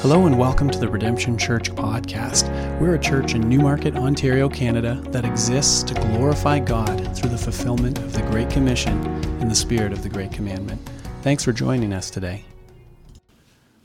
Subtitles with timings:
[0.00, 2.48] Hello and welcome to the Redemption Church podcast.
[2.80, 7.98] We're a church in Newmarket, Ontario, Canada that exists to glorify God through the fulfillment
[7.98, 8.96] of the Great Commission
[9.42, 10.80] in the spirit of the Great Commandment.
[11.20, 12.46] Thanks for joining us today.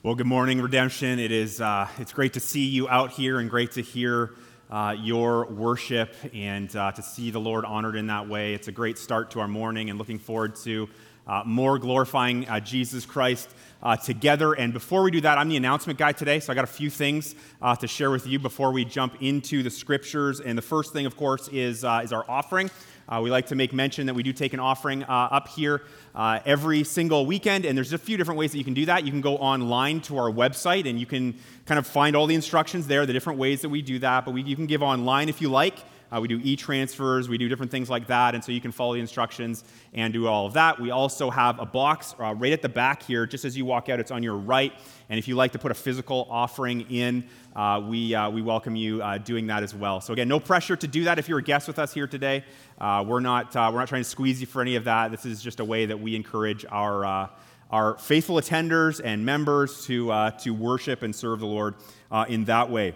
[0.04, 1.20] Well, good morning, Redemption.
[1.20, 4.36] It is uh, it's great to see you out here and great to hear
[4.72, 8.54] uh, your worship and uh, to see the Lord honored in that way.
[8.54, 10.88] It's a great start to our morning and looking forward to
[11.28, 13.50] uh, more glorifying uh, Jesus Christ
[13.82, 14.54] uh, together.
[14.54, 16.90] And before we do that, I'm the announcement guy today, so I got a few
[16.90, 20.40] things uh, to share with you before we jump into the scriptures.
[20.40, 22.70] And the first thing, of course, is, uh, is our offering.
[23.08, 25.84] Uh, we like to make mention that we do take an offering up here
[26.16, 29.06] every single weekend, and there's a few different ways that you can do that.
[29.06, 31.36] You can go online to our website, and you can
[31.68, 34.26] kind of find all the instructions there, the different ways that we do that.
[34.26, 35.78] But we, you can give online if you like.
[36.16, 38.72] Uh, we do e transfers, we do different things like that, and so you can
[38.72, 40.80] follow the instructions and do all of that.
[40.80, 43.90] We also have a box uh, right at the back here, just as you walk
[43.90, 44.72] out, it's on your right.
[45.10, 47.26] And if you like to put a physical offering in,
[47.56, 50.00] uh, we, uh, we welcome you uh, doing that as well.
[50.00, 52.46] So, again, no pressure to do that if you're a guest with us here today.
[52.80, 55.12] Uh, we're, not, we're not trying to squeeze you for any of that.
[55.12, 57.30] This is just a way that we encourage our
[57.72, 61.76] our faithful attenders and members to, uh, to worship and serve the Lord
[62.12, 62.94] uh, in that way.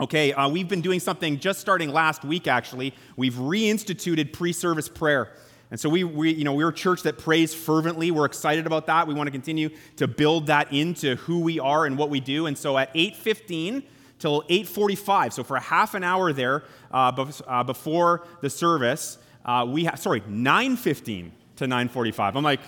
[0.00, 2.94] Okay, uh, we've been doing something just starting last week, actually.
[3.16, 5.32] We've reinstituted pre service prayer.
[5.70, 8.10] And so we, we, you know, we're a church that prays fervently.
[8.10, 9.06] We're excited about that.
[9.06, 12.46] We want to continue to build that into who we are and what we do.
[12.46, 13.82] And so at 8.15
[14.18, 19.66] till 8.45, so for a half an hour there uh, uh, before the service, uh,
[19.68, 22.36] we have, sorry, 9.15 to 9.45.
[22.36, 22.60] I'm like,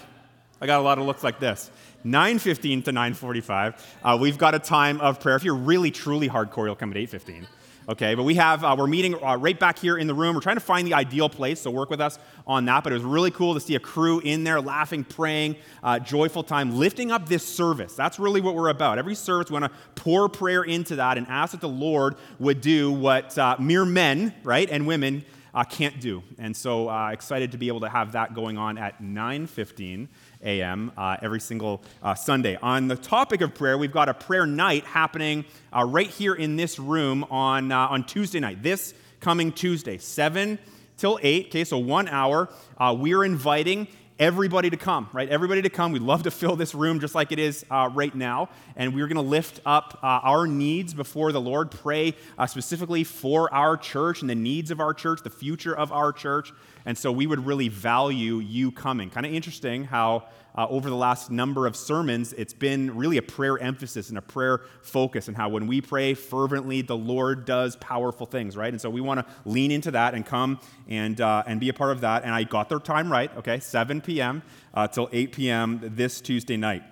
[0.60, 1.70] I got a lot of looks like this.
[2.04, 5.36] 9.15 to 9.45, uh, we've got a time of prayer.
[5.36, 7.46] If you're really, truly hardcore, you'll come at 8.15.
[7.86, 10.34] Okay, but we have, uh, we're meeting uh, right back here in the room.
[10.34, 12.82] We're trying to find the ideal place, so work with us on that.
[12.82, 16.42] But it was really cool to see a crew in there laughing, praying, uh, joyful
[16.42, 17.94] time, lifting up this service.
[17.94, 18.98] That's really what we're about.
[18.98, 22.62] Every service, we want to pour prayer into that and ask that the Lord would
[22.62, 26.22] do what uh, mere men, right, and women uh, can't do.
[26.38, 30.08] And so excited to be able to have that going on at 9.15
[30.44, 30.92] a.m.
[30.96, 32.56] Uh, every single uh, Sunday.
[32.62, 35.44] On the topic of prayer, we've got a prayer night happening
[35.74, 40.58] uh, right here in this room on, uh, on Tuesday night, this coming Tuesday, 7
[40.96, 41.46] till 8.
[41.46, 42.48] Okay, so one hour.
[42.78, 43.88] Uh, we're inviting
[44.18, 45.28] everybody to come, right?
[45.28, 45.92] Everybody to come.
[45.92, 48.48] We'd love to fill this room just like it is uh, right now.
[48.76, 53.02] And we're going to lift up uh, our needs before the Lord, pray uh, specifically
[53.02, 56.52] for our church and the needs of our church, the future of our church.
[56.86, 59.10] And so we would really value you coming.
[59.10, 60.24] Kind of interesting how
[60.56, 64.22] uh, over the last number of sermons, it's been really a prayer emphasis and a
[64.22, 68.72] prayer focus, and how when we pray fervently, the Lord does powerful things, right?
[68.72, 71.72] And so we want to lean into that and come and, uh, and be a
[71.72, 72.22] part of that.
[72.22, 73.58] And I got their time right, okay?
[73.58, 74.42] 7 p.m.
[74.72, 75.80] Uh, till 8 p.m.
[75.82, 76.84] this Tuesday night.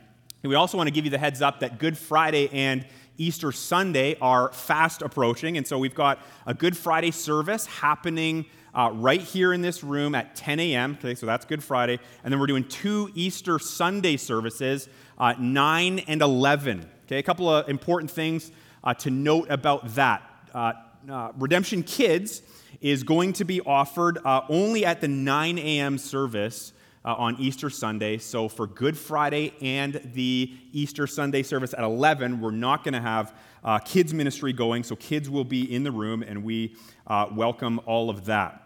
[0.42, 2.84] And we also want to give you the heads up that Good Friday and
[3.16, 5.56] Easter Sunday are fast approaching.
[5.56, 10.14] And so we've got a Good Friday service happening uh, right here in this room
[10.14, 10.96] at 10 a.m.
[10.98, 11.98] Okay, so that's Good Friday.
[12.24, 14.88] And then we're doing two Easter Sunday services,
[15.18, 16.88] uh, 9 and 11.
[17.06, 18.50] Okay, a couple of important things
[18.84, 20.22] uh, to note about that.
[20.54, 20.72] Uh,
[21.10, 22.42] uh, Redemption Kids
[22.80, 25.98] is going to be offered uh, only at the 9 a.m.
[25.98, 26.72] service.
[27.04, 28.16] Uh, on Easter Sunday.
[28.16, 33.00] So for Good Friday and the Easter Sunday service at 11, we're not going to
[33.00, 33.34] have
[33.64, 34.84] uh, kids ministry going.
[34.84, 36.76] So kids will be in the room, and we
[37.08, 38.61] uh, welcome all of that.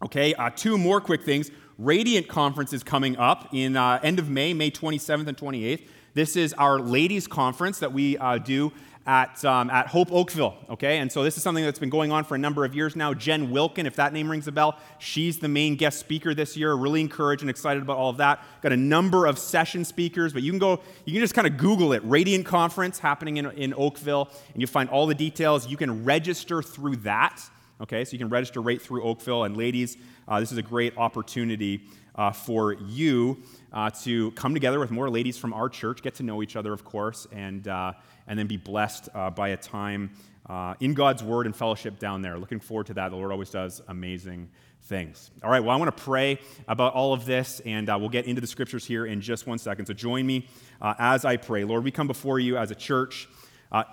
[0.00, 1.50] Okay, uh, two more quick things.
[1.76, 5.82] Radiant Conference is coming up in uh, end of May, May 27th and 28th.
[6.14, 8.72] This is our ladies' conference that we uh, do
[9.08, 10.98] at, um, at Hope Oakville, okay?
[10.98, 13.14] And so this is something that's been going on for a number of years now.
[13.14, 16.74] Jen Wilkin, if that name rings a bell, she's the main guest speaker this year.
[16.74, 18.44] Really encouraged and excited about all of that.
[18.62, 21.56] Got a number of session speakers, but you can go, you can just kind of
[21.56, 22.02] Google it.
[22.04, 25.66] Radiant Conference happening in, in Oakville, and you'll find all the details.
[25.66, 27.42] You can register through that.
[27.80, 29.44] Okay, so you can register right through Oakville.
[29.44, 29.96] And ladies,
[30.26, 31.82] uh, this is a great opportunity
[32.16, 33.40] uh, for you
[33.72, 36.72] uh, to come together with more ladies from our church, get to know each other,
[36.72, 37.92] of course, and, uh,
[38.26, 40.10] and then be blessed uh, by a time
[40.48, 42.36] uh, in God's Word and fellowship down there.
[42.36, 43.10] Looking forward to that.
[43.10, 44.50] The Lord always does amazing
[44.82, 45.30] things.
[45.44, 48.40] All right, well, I want to pray about all of this, and we'll get into
[48.40, 49.86] the scriptures here in just one second.
[49.86, 50.48] So join me
[50.82, 51.62] as I pray.
[51.62, 53.28] Lord, we come before you as a church,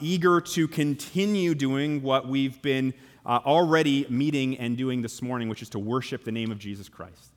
[0.02, 5.62] eager to continue doing what we've been uh, already meeting and doing this morning, which
[5.62, 7.32] is to worship the name of Jesus Christ.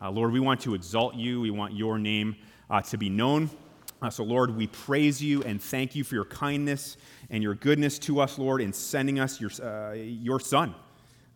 [0.00, 1.40] Uh, Lord, we want to exalt you.
[1.40, 2.36] We want your name
[2.68, 3.48] uh, to be known.
[4.02, 6.98] Uh, so, Lord, we praise you and thank you for your kindness
[7.30, 10.74] and your goodness to us, Lord, in sending us your, uh, your Son.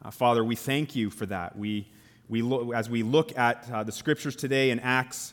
[0.05, 1.57] Uh, Father, we thank you for that.
[1.57, 1.89] We,
[2.29, 5.33] we lo- as we look at the scriptures today in Acts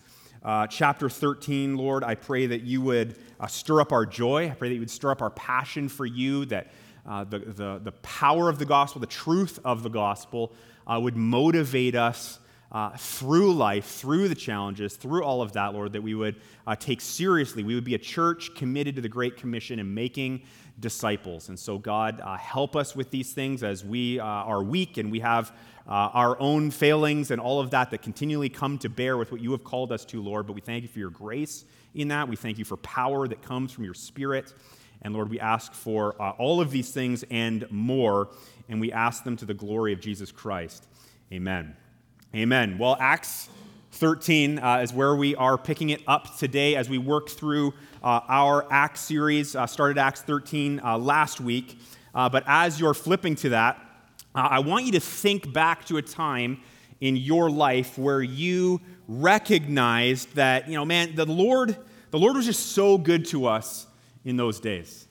[0.70, 3.18] chapter 13, Lord, I pray that you would
[3.50, 4.50] stir up our joy.
[4.50, 6.68] I pray that you would stir up our passion for you, that
[7.08, 10.52] uh, the, the, the power of the gospel, the truth of the gospel,
[10.86, 12.40] uh, would motivate us
[12.72, 16.76] uh, through life, through the challenges, through all of that, Lord, that we would uh,
[16.76, 17.64] take seriously.
[17.64, 20.42] We would be a church committed to the Great Commission and making
[20.80, 21.48] disciples.
[21.48, 25.22] And so, God, uh, help us with these things as we are weak and we
[25.22, 25.54] have
[25.88, 29.52] our own failings and all of that that continually come to bear with what you
[29.54, 30.46] have called us to, Lord.
[30.46, 31.64] But we thank you for your grace
[31.96, 32.28] in that.
[32.28, 34.54] We thank you for power that comes from your Spirit.
[35.08, 38.28] And Lord, we ask for uh, all of these things and more,
[38.68, 40.86] and we ask them to the glory of Jesus Christ.
[41.32, 41.78] Amen.
[42.36, 42.78] Amen.
[42.78, 43.48] Well, Acts
[43.94, 47.74] 13 uh, is where we are picking it up today as we work through
[48.04, 49.56] uh, our Acts series.
[49.56, 51.80] Uh, started Acts 13 uh, last week.
[52.14, 53.80] Uh, but as you're flipping to that,
[54.36, 56.60] I want you to think back to a time
[57.00, 61.78] in your life where you recognized that, you know, man, the Lord,
[62.12, 63.88] the Lord was just so good to us
[64.28, 65.08] in those days.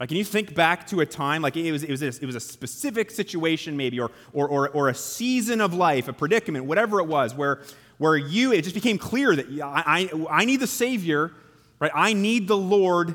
[0.00, 2.24] Like, can you think back to a time, like it was, it was, a, it
[2.24, 6.64] was a specific situation maybe, or, or, or, or, a season of life, a predicament,
[6.64, 7.62] whatever it was, where,
[7.98, 11.30] where you, it just became clear that I, I, I need the Savior,
[11.78, 11.92] right?
[11.94, 13.14] I need the Lord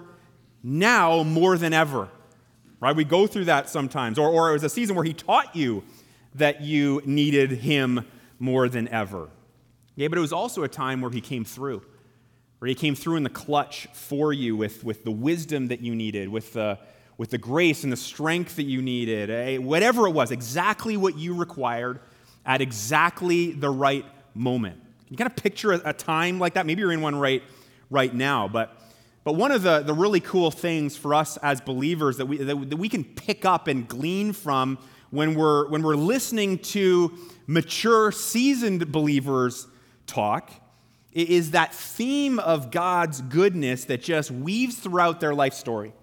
[0.64, 2.08] now more than ever,
[2.80, 2.96] right?
[2.96, 4.18] We go through that sometimes.
[4.18, 5.84] Or, or it was a season where He taught you
[6.36, 8.06] that you needed Him
[8.40, 9.28] more than ever.
[9.96, 11.82] Yeah, but it was also a time where He came through
[12.60, 15.94] where he came through in the clutch for you with, with the wisdom that you
[15.94, 16.80] needed, with the,
[17.18, 19.58] with the grace and the strength that you needed, eh?
[19.58, 22.00] whatever it was, exactly what you required
[22.46, 24.80] at exactly the right moment.
[25.06, 26.66] Can you kind of picture a, a time like that?
[26.66, 27.44] Maybe you're in one right,
[27.90, 28.76] right now, but,
[29.24, 32.70] but one of the, the really cool things for us as believers that we, that,
[32.70, 34.78] that we can pick up and glean from
[35.12, 37.18] when we're, when we're listening to
[37.48, 39.68] mature, seasoned believers
[40.08, 40.52] talk
[41.16, 45.94] is that theme of God's goodness that just weaves throughout their life story.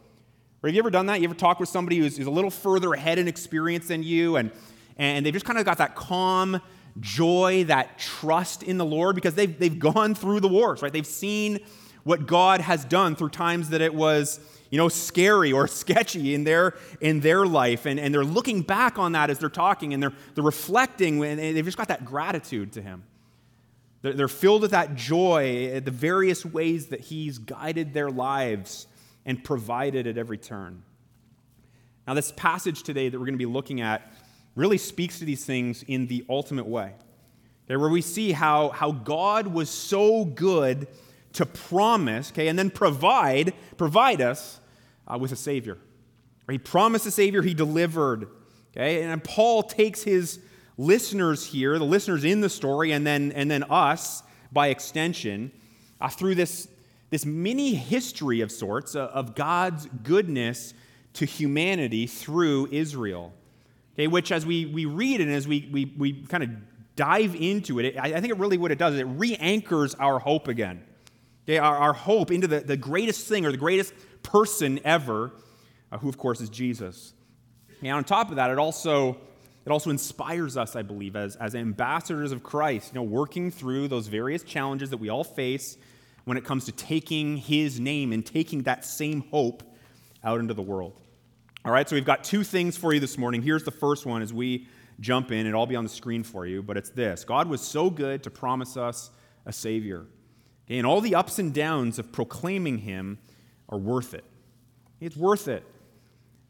[0.65, 1.21] have you ever done that?
[1.21, 4.37] You ever talk with somebody who's, who's a little further ahead in experience than you,
[4.37, 4.51] and,
[4.97, 6.61] and they've just kind of got that calm
[6.99, 10.93] joy, that trust in the Lord because they've, they've gone through the wars, right?
[10.93, 11.61] They've seen
[12.05, 16.45] what God has done through times that it was, you know, scary or sketchy in
[16.45, 17.85] their, in their life.
[17.87, 21.39] And, and they're looking back on that as they're talking and they're, they're reflecting, and
[21.39, 23.05] they've just got that gratitude to Him.
[24.03, 28.89] They're filled with that joy at the various ways that He's guided their lives
[29.25, 30.83] and provided at every turn.
[32.07, 34.13] Now, this passage today that we're going to be looking at
[34.57, 36.95] really speaks to these things in the ultimate way.
[37.67, 40.89] Okay, where we see how, how God was so good
[41.35, 44.61] to promise, okay, and then provide, provide us
[45.07, 45.79] uh, with a Savior.
[46.51, 48.29] He promised a Savior, He delivered.
[48.73, 50.41] Okay, and Paul takes his
[50.77, 55.53] listeners here, the listeners in the story, and then, and then us by extension,
[56.01, 56.69] uh, through this,
[57.11, 60.75] this mini history of sorts uh, of God's goodness
[61.15, 63.33] to humanity through Israel.
[63.95, 66.51] Okay, which as we, we read and as we, we, we kind of
[66.97, 69.37] dive into it, it I, I, think it really what it does is it re
[69.37, 70.83] anchors our hope again.
[71.45, 73.93] Okay, our, our hope into the, the greatest thing or the greatest
[74.23, 75.33] person ever,
[75.91, 77.13] uh, who of course is Jesus.
[77.83, 79.19] And on top of that, it also
[79.65, 83.89] it also inspires us, I believe, as, as ambassadors of Christ, you know, working through
[83.89, 85.77] those various challenges that we all face
[86.25, 89.63] when it comes to taking his name and taking that same hope
[90.25, 91.01] out into the world.
[91.65, 93.43] All right, so we've got two things for you this morning.
[93.43, 94.67] Here's the first one as we
[95.01, 97.61] jump in, it'll all be on the screen for you, but it's this God was
[97.61, 99.11] so good to promise us
[99.47, 100.07] a Savior.
[100.67, 103.19] Okay, and all the ups and downs of proclaiming him
[103.69, 104.25] are worth it.
[105.01, 105.65] It's worth it.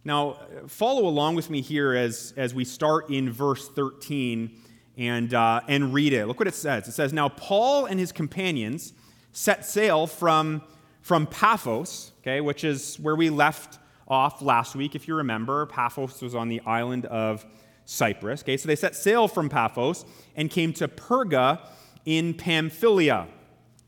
[0.05, 4.51] Now, follow along with me here as, as we start in verse 13
[4.97, 6.27] and, uh, and read it.
[6.27, 6.89] Look what it says.
[6.89, 8.95] It says, Now Paul and his companions
[9.31, 10.63] set sail from,
[11.01, 13.79] from Paphos, okay, which is where we left
[14.09, 15.67] off last week, if you remember.
[15.67, 17.47] Paphos was on the island of
[17.85, 18.43] Cyprus.
[18.43, 20.05] Okay, so they set sail from Paphos
[20.35, 21.61] and came to Perga
[22.05, 23.29] in Pamphylia.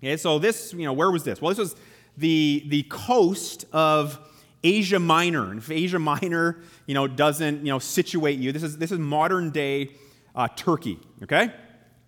[0.02, 1.42] Okay, so this, you know, where was this?
[1.42, 1.76] Well, this was
[2.16, 4.18] the, the coast of
[4.64, 5.50] Asia Minor.
[5.50, 8.98] And if Asia Minor, you know, doesn't, you know, situate you, this is, this is
[8.98, 9.90] modern day
[10.34, 11.52] uh, Turkey, okay?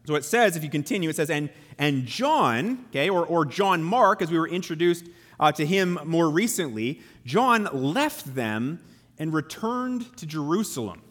[0.06, 3.82] So it says, if you continue, it says, and, and John, okay, or, or John
[3.82, 5.04] Mark, as we were introduced
[5.38, 8.80] uh, to him more recently, John left them
[9.18, 11.02] and returned to Jerusalem.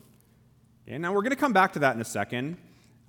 [0.87, 2.57] Okay, now we're going to come back to that in a second,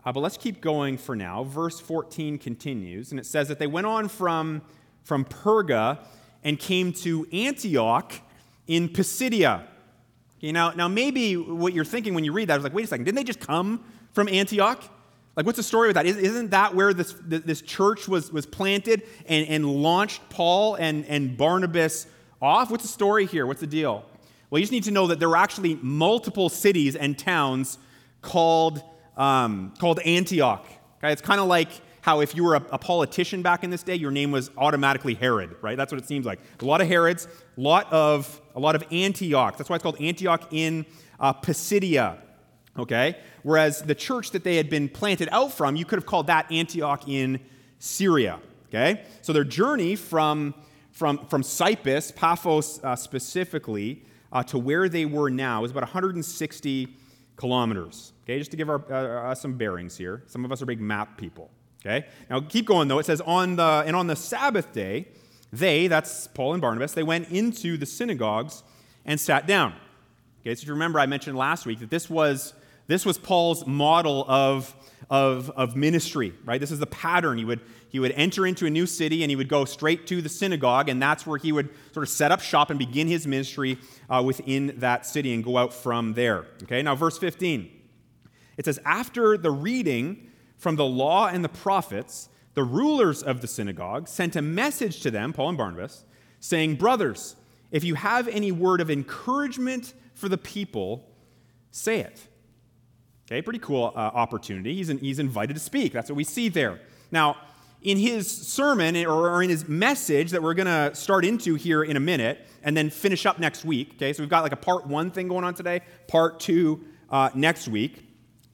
[0.05, 1.45] uh, but let's keep going for now.
[1.45, 4.63] Verse 14 continues, and it says that they went on from,
[5.05, 6.01] from Perga
[6.43, 8.13] and came to Antioch
[8.67, 9.67] in Pisidia.
[10.39, 12.89] Okay, now, now, maybe what you're thinking when you read that is like, wait a
[12.89, 14.83] second, didn't they just come from Antioch?
[15.35, 16.07] Like, what's the story with that?
[16.07, 21.37] Isn't that where this, this church was, was planted and, and launched Paul and, and
[21.37, 22.07] Barnabas
[22.41, 22.71] off?
[22.71, 23.47] What's the story here?
[23.47, 24.05] What's the deal?
[24.49, 27.79] Well, you just need to know that there were actually multiple cities and towns
[28.23, 28.83] called,
[29.17, 30.67] um, called Antioch.
[30.99, 31.13] Okay?
[31.13, 31.69] It's kind of like
[32.07, 35.15] how if you were a, a, politician back in this day, your name was automatically
[35.15, 35.77] Herod, right?
[35.77, 36.39] That's what it seems like.
[36.61, 37.27] A lot of Herods,
[37.59, 39.59] a lot of, a lot of Antioch.
[39.59, 40.87] That's why it's called Antioch in
[41.19, 42.19] uh, Pisidia
[42.79, 43.17] okay?
[43.43, 46.51] Whereas the church that they had been planted out from, you could have called that
[46.53, 47.41] Antioch in
[47.79, 49.03] Syria, okay?
[49.23, 50.55] So their journey from,
[50.93, 56.89] from, from Cyprus, Paphos uh, specifically, uh, to where they were now is about 160
[57.37, 58.39] kilometers, okay?
[58.39, 60.23] Just to give our, uh, some bearings here.
[60.27, 61.51] Some of us are big map people,
[61.87, 62.07] okay?
[62.29, 62.99] Now keep going though.
[62.99, 65.09] It says, on the, and on the Sabbath day,
[65.53, 68.63] they, that's Paul and Barnabas, they went into the synagogues
[69.05, 69.75] and sat down.
[70.41, 72.53] Okay, so if you remember, I mentioned last week that this was
[72.87, 74.75] this was Paul's model of,
[75.11, 76.61] of, of ministry, right?
[76.61, 77.37] This is the pattern.
[77.37, 80.23] He would, he would enter into a new city and he would go straight to
[80.23, 83.27] the synagogue, and that's where he would sort of set up shop and begin his
[83.27, 83.79] ministry
[84.09, 86.47] uh, within that city and go out from there.
[86.63, 87.71] Okay, now verse 15.
[88.57, 93.47] It says, After the reading from the law and the prophets, the rulers of the
[93.47, 96.05] synagogue sent a message to them, Paul and Barnabas,
[96.41, 97.37] saying, Brothers,
[97.71, 101.09] if you have any word of encouragement for the people,
[101.71, 102.27] say it.
[103.27, 104.75] Okay, pretty cool uh, opportunity.
[104.75, 105.93] He's, he's invited to speak.
[105.93, 106.81] That's what we see there.
[107.11, 107.37] Now,
[107.83, 111.97] in his sermon or in his message that we're going to start into here in
[111.97, 114.87] a minute and then finish up next week, okay, so we've got like a part
[114.87, 118.05] one thing going on today, part two uh, next week.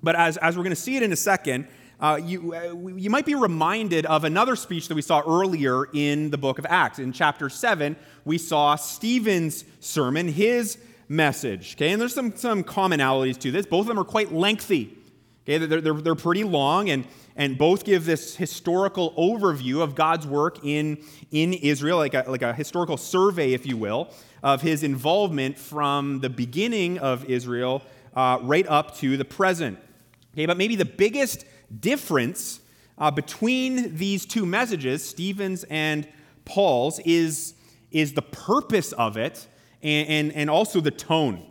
[0.03, 1.69] But as, as we're going to see it in a second,
[2.03, 6.31] uh, you, uh, you might be reminded of another speech that we saw earlier in
[6.31, 6.99] the book of Acts.
[6.99, 7.95] In chapter 7,
[8.25, 10.79] we saw Stephen's sermon, his
[11.09, 11.77] message.
[11.77, 13.67] Okay, and there's some, some commonalities to this.
[13.67, 14.99] Both of them are quite lengthy.
[15.45, 17.07] Okay, they're, they're, they're pretty long, and,
[17.37, 22.43] and both give this historical overview of God's work in, in Israel, like a, like
[22.43, 27.81] a historical survey, if you will, of his involvement from the beginning of Israel
[28.17, 29.79] uh, right up to the present.
[30.35, 31.45] Okay, but maybe the biggest
[31.81, 32.61] difference
[32.99, 36.07] uh, between these two messages, Stephen's and
[36.45, 37.55] Paul's, is,
[37.91, 39.47] is the purpose of it
[39.83, 41.45] and, and, and also the tone.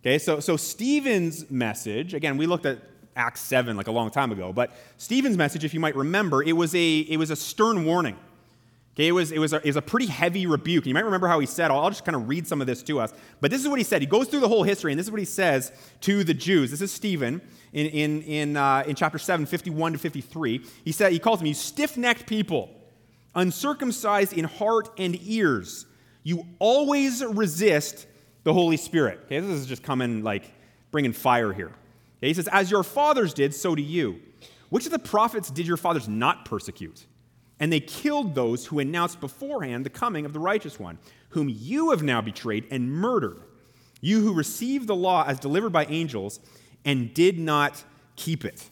[0.00, 2.78] Okay, so, so Stephen's message, again, we looked at
[3.14, 6.54] Acts 7 like a long time ago, but Stephen's message, if you might remember, it
[6.54, 8.16] was a, it was a stern warning.
[8.94, 10.84] Okay, it was, it, was a, it was a pretty heavy rebuke.
[10.84, 12.82] You might remember how he said, I'll, I'll just kind of read some of this
[12.82, 13.14] to us.
[13.40, 14.02] But this is what he said.
[14.02, 15.72] He goes through the whole history, and this is what he says
[16.02, 16.70] to the Jews.
[16.70, 17.40] This is Stephen
[17.72, 20.66] in, in, in, uh, in chapter 7, 51 to 53.
[20.84, 22.68] He, said, he calls them, you stiff necked people,
[23.34, 25.86] uncircumcised in heart and ears
[26.24, 28.06] you always resist
[28.44, 29.20] the Holy Spirit.
[29.26, 30.52] Okay, this is just coming like
[30.90, 31.72] bringing fire here.
[32.18, 34.20] Okay, he says, As your fathers did, so do you.
[34.70, 37.06] Which of the prophets did your fathers not persecute?
[37.62, 41.90] And they killed those who announced beforehand the coming of the righteous one, whom you
[41.90, 43.40] have now betrayed and murdered.
[44.00, 46.40] You who received the law as delivered by angels
[46.84, 47.84] and did not
[48.16, 48.68] keep it.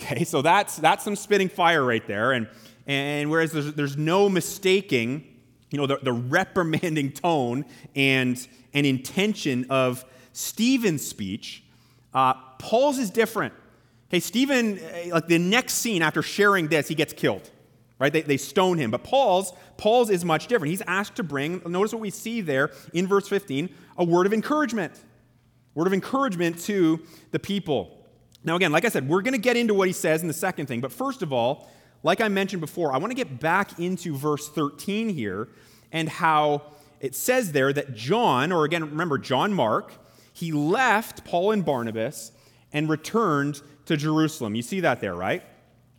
[0.00, 2.32] Okay, so that's, that's some spitting fire right there.
[2.32, 2.48] And,
[2.86, 5.34] and whereas there's, there's no mistaking
[5.70, 11.64] you know, the, the reprimanding tone and, and intention of Stephen's speech,
[12.14, 13.52] uh, Paul's is different.
[14.08, 17.50] Okay, Stephen, uh, like the next scene after sharing this, he gets killed.
[17.98, 18.12] Right?
[18.12, 18.90] They, they stone him.
[18.90, 20.70] But Paul's, Paul's is much different.
[20.70, 24.32] He's asked to bring, notice what we see there in verse 15, a word of
[24.32, 24.92] encouragement.
[25.74, 28.06] Word of encouragement to the people.
[28.42, 30.34] Now, again, like I said, we're going to get into what he says in the
[30.34, 30.80] second thing.
[30.80, 31.70] But first of all,
[32.02, 35.48] like I mentioned before, I want to get back into verse 13 here
[35.90, 36.62] and how
[37.00, 39.94] it says there that John, or again, remember John Mark,
[40.32, 42.32] he left Paul and Barnabas
[42.72, 44.54] and returned to Jerusalem.
[44.54, 45.42] You see that there, right?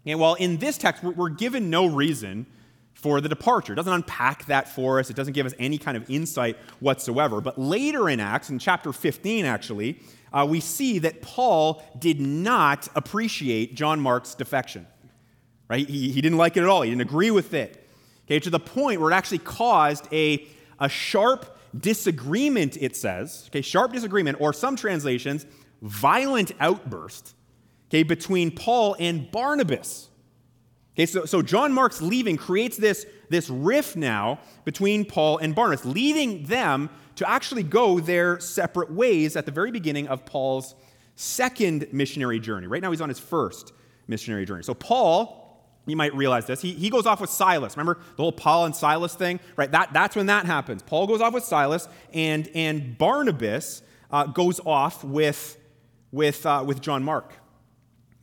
[0.05, 2.45] And well, in this text, we're given no reason
[2.93, 3.73] for the departure.
[3.73, 7.41] It doesn't unpack that for us, it doesn't give us any kind of insight whatsoever.
[7.41, 9.99] But later in Acts, in chapter 15, actually,
[10.31, 14.87] uh, we see that Paul did not appreciate John Mark's defection.
[15.67, 15.87] Right?
[15.87, 17.81] He, he didn't like it at all, he didn't agree with it.
[18.25, 20.47] Okay, to the point where it actually caused a,
[20.79, 23.45] a sharp disagreement, it says.
[23.49, 25.45] Okay, sharp disagreement, or some translations,
[25.81, 27.35] violent outburst,
[27.89, 30.09] okay, between Paul and Barnabas.
[30.95, 35.85] Okay, so, so John Mark's leaving creates this, this rift now between Paul and Barnabas,
[35.85, 40.75] leading them to actually go their separate ways at the very beginning of Paul's
[41.15, 42.67] second missionary journey.
[42.67, 43.73] Right now, he's on his first
[44.07, 44.63] missionary journey.
[44.63, 45.45] So, Paul
[45.85, 46.61] you might realize this.
[46.61, 47.77] He, he goes off with Silas.
[47.77, 49.39] Remember the whole Paul and Silas thing?
[49.55, 49.71] Right?
[49.71, 50.81] That, that's when that happens.
[50.81, 55.57] Paul goes off with Silas, and, and Barnabas uh, goes off with,
[56.11, 57.33] with, uh, with John Mark.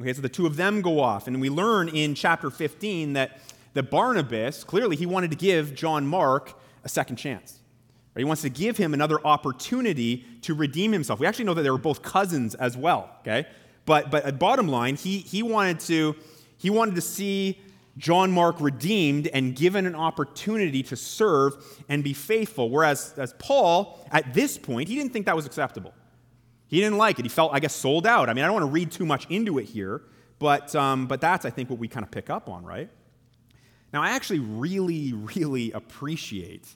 [0.03, 3.39] Okay, so the two of them go off, and we learn in chapter 15 that,
[3.75, 7.61] that Barnabas, clearly, he wanted to give John Mark a second chance.
[8.13, 8.23] Right?
[8.23, 11.21] He wants to give him another opportunity to redeem himself.
[11.21, 13.47] We actually know that they were both cousins as well, okay?
[13.85, 16.17] But, but bottom line, he, he, wanted to,
[16.59, 17.61] he wanted to see
[17.97, 22.71] John Mark redeemed and given an opportunity to serve and be faithful.
[22.71, 25.95] Whereas as Paul, at this point, he didn't think that was acceptable.
[26.73, 27.26] He didn't like it.
[27.26, 28.31] He felt, I guess, sold out.
[28.31, 30.00] I mean, I don't want to read too much into it here,
[30.38, 32.88] but, um, but that's, I think, what we kind of pick up on, right?
[33.93, 36.67] Now, I actually really, really appreciate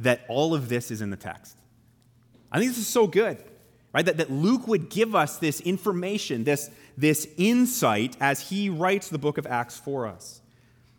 [0.00, 1.54] that all of this is in the text.
[2.50, 3.44] I think this is so good,
[3.92, 4.06] right?
[4.06, 9.18] That, that Luke would give us this information, this, this insight as he writes the
[9.18, 10.40] book of Acts for us.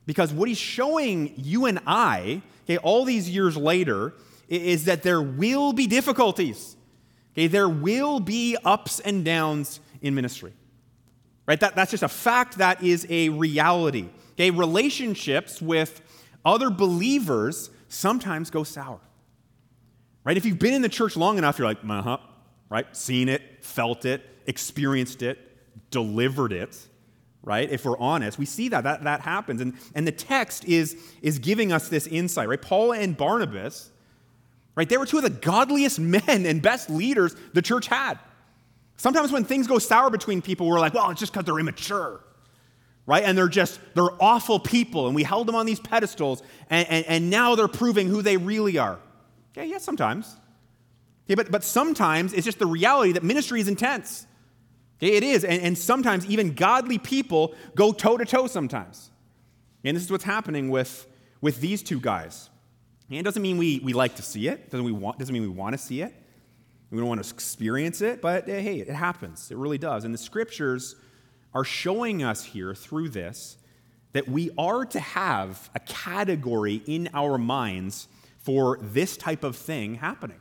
[0.05, 4.13] Because what he's showing you and I, okay, all these years later,
[4.47, 6.75] is that there will be difficulties.
[7.37, 10.53] Okay, there will be ups and downs in ministry.
[11.45, 11.59] Right?
[11.59, 14.09] That, that's just a fact that is a reality.
[14.33, 16.01] Okay, relationships with
[16.43, 18.99] other believers sometimes go sour.
[20.23, 20.35] Right?
[20.35, 22.17] If you've been in the church long enough, you're like, uh huh,
[22.69, 22.95] right?
[22.95, 25.37] Seen it, felt it, experienced it,
[25.91, 26.87] delivered it
[27.43, 27.71] right?
[27.71, 29.61] If we're honest, we see that that, that happens.
[29.61, 32.61] And, and the text is, is giving us this insight, right?
[32.61, 33.89] Paul and Barnabas,
[34.77, 34.87] right?
[34.87, 38.19] They were two of the godliest men and best leaders the church had.
[38.95, 42.21] Sometimes when things go sour between people, we're like, well, it's just because they're immature,
[43.05, 43.23] right?
[43.23, 47.05] And they're just, they're awful people, and we held them on these pedestals, and, and,
[47.05, 48.99] and now they're proving who they really are.
[49.51, 50.35] Okay, yeah, sometimes.
[51.27, 54.25] Yeah, but, but sometimes it's just the reality that ministry is intense.
[54.99, 55.43] Okay, it is.
[55.43, 59.11] And, and sometimes even godly people go toe to toe sometimes.
[59.83, 61.07] And this is what's happening with,
[61.41, 62.49] with these two guys.
[63.09, 65.43] And it doesn't mean we, we like to see it, doesn't, we want, doesn't mean
[65.43, 66.13] we want to see it.
[66.89, 69.51] We don't want to experience it, but eh, hey, it happens.
[69.51, 70.05] It really does.
[70.05, 70.95] And the scriptures
[71.53, 73.57] are showing us here through this
[74.13, 78.07] that we are to have a category in our minds
[78.39, 80.39] for this type of thing happening.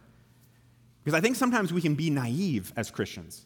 [1.03, 3.45] Because I think sometimes we can be naive as Christians.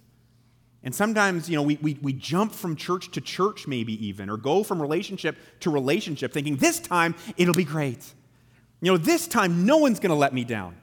[0.83, 4.37] And sometimes, you know, we, we, we jump from church to church, maybe even, or
[4.37, 8.15] go from relationship to relationship, thinking, this time it'll be great.
[8.81, 10.77] You know, this time no one's going to let me down.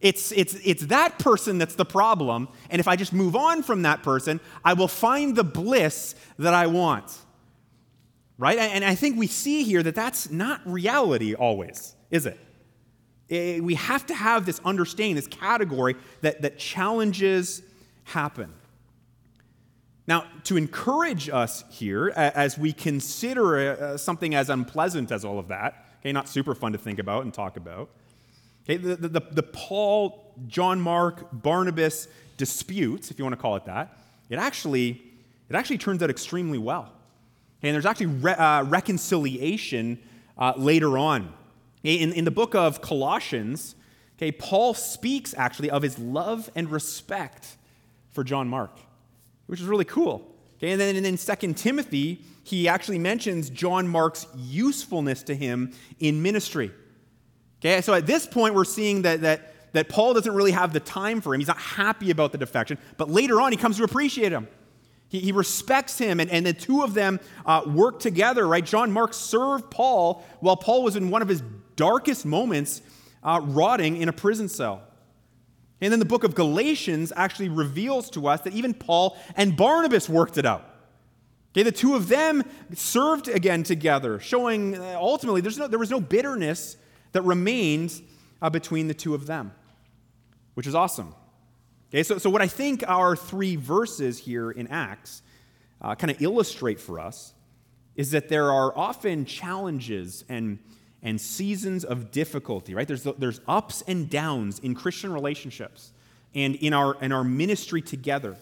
[0.00, 2.48] It's, it's, it's that person that's the problem.
[2.70, 6.54] And if I just move on from that person, I will find the bliss that
[6.54, 7.16] I want.
[8.38, 8.58] Right?
[8.58, 12.38] And I think we see here that that's not reality always, is it?
[13.30, 17.62] Eh, we have to have this understanding, this category that, that challenges
[18.04, 18.52] happen.
[20.06, 25.48] Now, to encourage us here as we consider uh, something as unpleasant as all of
[25.48, 27.90] that, okay, not super fun to think about and talk about,
[28.64, 33.64] okay, the, the, the Paul, John Mark, Barnabas dispute, if you want to call it
[33.64, 33.98] that,
[34.30, 35.02] it actually,
[35.48, 36.92] it actually turns out extremely well.
[37.60, 39.98] Okay, and there's actually re- uh, reconciliation
[40.36, 41.32] uh, later on.
[41.82, 43.74] In, in the book of Colossians,
[44.16, 47.56] okay, Paul speaks actually of his love and respect
[48.10, 48.78] for John Mark
[49.48, 50.30] which is really cool.
[50.58, 56.22] Okay, and then in 2 Timothy, he actually mentions John Mark's usefulness to him in
[56.22, 56.72] ministry.
[57.60, 60.80] Okay, so at this point, we're seeing that, that, that Paul doesn't really have the
[60.80, 61.40] time for him.
[61.40, 64.48] He's not happy about the defection, but later on, he comes to appreciate him.
[65.08, 68.64] He, he respects him, and, and the two of them uh, work together, right?
[68.64, 71.42] John Mark served Paul while Paul was in one of his
[71.76, 72.80] darkest moments,
[73.22, 74.82] uh, rotting in a prison cell.
[75.80, 80.08] And then the book of Galatians actually reveals to us that even Paul and Barnabas
[80.08, 80.77] worked it out.
[81.58, 86.00] Okay, the two of them served again together, showing uh, ultimately no, there was no
[86.00, 86.76] bitterness
[87.10, 88.00] that remained
[88.40, 89.50] uh, between the two of them,
[90.54, 91.16] which is awesome.
[91.90, 95.22] Okay, so, so what I think our three verses here in Acts
[95.82, 97.34] uh, kind of illustrate for us
[97.96, 100.60] is that there are often challenges and
[101.02, 102.86] and seasons of difficulty, right?
[102.86, 105.92] There's, there's ups and downs in Christian relationships
[106.36, 108.36] and in our, in our ministry together.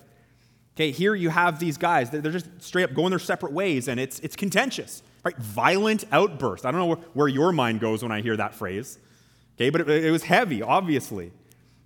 [0.76, 3.98] Okay, here you have these guys, they're just straight up going their separate ways, and
[3.98, 5.34] it's, it's contentious, right?
[5.38, 6.66] Violent outburst.
[6.66, 8.98] I don't know where, your mind goes when I hear that phrase.
[9.56, 11.32] Okay, but it, it was heavy, obviously.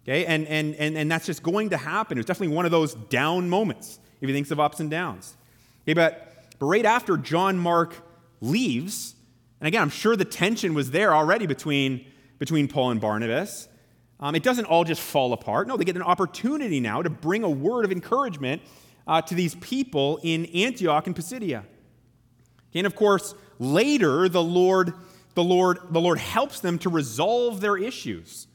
[0.02, 2.18] Okay, and, and, and, and that's just going to happen.
[2.18, 5.36] It was definitely one of those down moments if he thinks of ups and downs.
[5.84, 7.94] Okay, but, but right after John Mark
[8.40, 9.14] leaves,
[9.60, 12.06] and again, I'm sure the tension was there already between,
[12.40, 13.68] between Paul and Barnabas.
[14.20, 15.66] Um, it doesn't all just fall apart.
[15.66, 18.62] No, they get an opportunity now to bring a word of encouragement
[19.06, 21.64] uh, to these people in Antioch and Pisidia.
[22.74, 24.92] And of course, later the Lord,
[25.34, 28.46] the Lord, the Lord helps them to resolve their issues.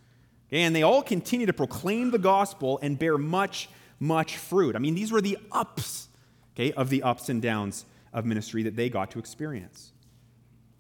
[0.52, 3.68] And they all continue to proclaim the gospel and bear much,
[4.00, 4.76] much fruit.
[4.76, 6.10] I mean, these were the ups
[6.56, 9.92] okay, of the ups and downs of ministry that they got to experience.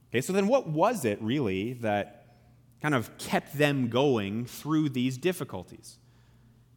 [0.10, 2.25] Okay, so then what was it really that
[2.86, 5.98] kind of kept them going through these difficulties?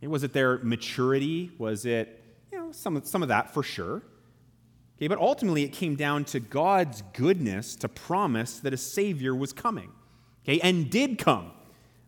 [0.01, 1.51] Was it their maturity?
[1.59, 4.01] Was it, you know, some some of that for sure?
[4.97, 9.53] Okay, but ultimately it came down to God's goodness to promise that a Savior was
[9.53, 9.91] coming,
[10.45, 11.51] okay, and did come,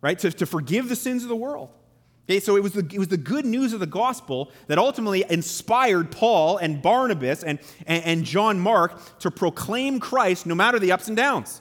[0.01, 1.69] right, to, to forgive the sins of the world.
[2.27, 5.27] Okay, so it was, the, it was the good news of the gospel that ultimately
[5.29, 10.91] inspired Paul and Barnabas and, and, and John Mark to proclaim Christ no matter the
[10.91, 11.61] ups and downs.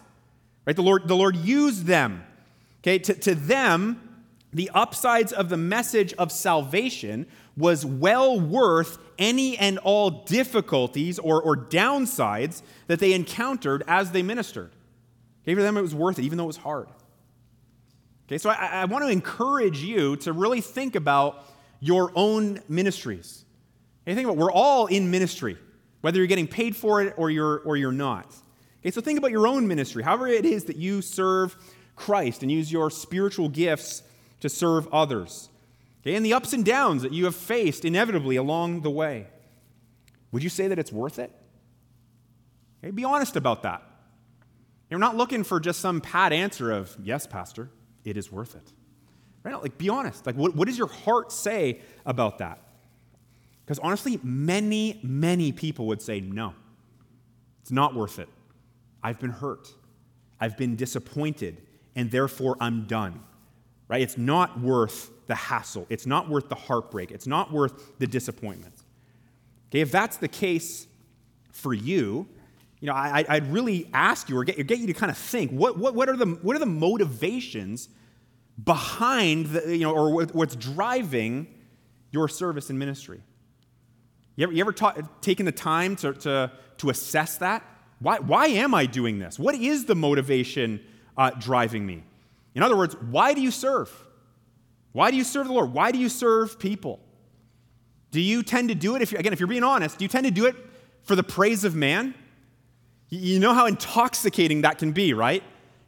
[0.66, 0.76] Right?
[0.76, 2.24] The Lord, the Lord used them.
[2.82, 4.10] Okay, to, to them,
[4.54, 11.42] the upsides of the message of salvation was well worth any and all difficulties or,
[11.42, 14.72] or downsides that they encountered as they ministered.
[15.44, 16.88] Okay, for them, it was worth it, even though it was hard.
[18.28, 21.46] Okay, so I, I want to encourage you to really think about
[21.80, 23.46] your own ministries.
[24.04, 25.58] Okay, think about we're all in ministry,
[26.02, 28.34] whether you're getting paid for it or you're or you're not.
[28.82, 31.58] Okay, so think about your own ministry, however it is that you serve
[32.00, 34.04] Christ and use your spiritual gifts
[34.40, 35.50] to serve others.
[36.02, 39.28] Okay, and the ups and downs that you have faced inevitably along the way.
[40.32, 41.32] Would you say that it's worth it?
[42.82, 43.84] Okay, be honest about that.
[44.90, 47.70] You're not looking for just some pat answer of, yes, Pastor
[48.06, 48.74] it is worth it.
[49.44, 50.26] Right now, like be honest.
[50.26, 52.62] Like what, what does your heart say about that?
[53.66, 56.54] Because honestly, many, many people would say, no,
[57.62, 58.30] it's not worth it.
[59.04, 59.68] I've been hurt.
[60.40, 61.62] I've been disappointed,
[62.00, 63.20] and therefore I'm done.
[63.90, 64.02] Right?
[64.02, 65.86] It's not worth the hassle.
[65.90, 67.12] It's not worth the heartbreak.
[67.12, 68.74] It's not worth the disappointment.
[69.70, 70.88] Okay, if that's the case
[71.52, 72.26] for you,
[72.80, 75.52] you know, I, would really ask you or get, get you to kind of think
[75.52, 77.90] what, what, what, are the, what are the motivations
[78.64, 81.54] behind, the, you know, or what's driving
[82.12, 83.20] your service and ministry?
[84.38, 87.62] You ever, you ever ta- taken the time to, to, to assess that?
[88.00, 89.38] Why, why am I doing this?
[89.38, 90.80] What is the motivation
[91.20, 92.02] uh, driving me?
[92.56, 93.92] In other words, why do you serve?
[94.94, 95.72] Why do you serve the Lord?
[95.72, 97.00] Why do you serve people?
[98.12, 100.26] Do you tend to do it, if again, if you're being honest, do you tend
[100.26, 100.56] to do it
[101.04, 102.16] for the praise of man?
[103.10, 105.44] You know how intoxicating that can be, right?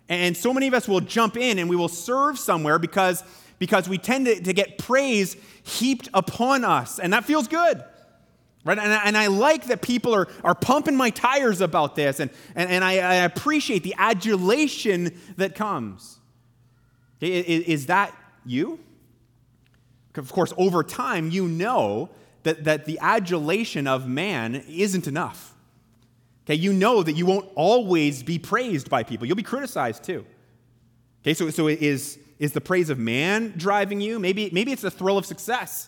[0.10, 3.24] And so many of us will jump in and we will serve somewhere because,
[3.58, 7.00] because we tend to, to get praise heaped upon us.
[7.00, 7.84] And that feels good.
[8.64, 8.78] Right?
[8.78, 12.70] And, and I like that people are, are pumping my tires about this, and, and,
[12.70, 16.20] and I, I appreciate the adulation that comes.
[17.20, 18.80] Is, is that you?
[20.16, 22.10] Of course, over time, you know
[22.44, 25.54] that, that the adulation of man isn't enough.
[26.46, 29.28] Okay, you know that you won't always be praised by people.
[29.28, 30.26] You'll be criticized too.
[31.22, 34.20] Okay, so, so is, is the praise of man driving you?
[34.20, 35.88] Maybe, maybe it's the thrill of success.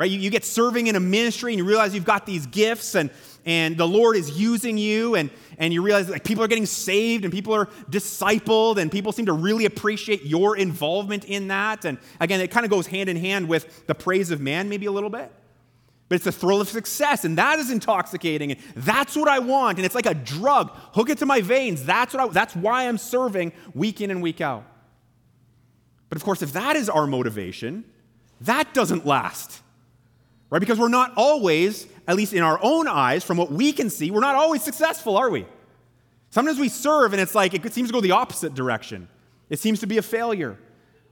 [0.00, 0.10] Right?
[0.10, 3.10] You, you get serving in a ministry and you realize you've got these gifts and,
[3.44, 7.24] and the Lord is using you and, and you realize like people are getting saved
[7.24, 11.84] and people are discipled and people seem to really appreciate your involvement in that.
[11.84, 14.86] And again, it kind of goes hand in hand with the praise of man, maybe
[14.86, 15.30] a little bit
[16.08, 19.78] but it's the thrill of success, and that is intoxicating, and that's what I want,
[19.78, 20.72] and it's like a drug.
[20.92, 21.84] Hook it to my veins.
[21.84, 24.64] That's what I, that's why I'm serving week in and week out.
[26.08, 27.84] But of course, if that is our motivation,
[28.40, 29.62] that doesn't last.
[30.50, 30.58] Right?
[30.58, 34.10] Because we're not always, at least in our own eyes, from what we can see,
[34.10, 35.46] we're not always successful, are we?
[36.30, 39.08] Sometimes we serve and it's like it seems to go the opposite direction.
[39.48, 40.58] It seems to be a failure.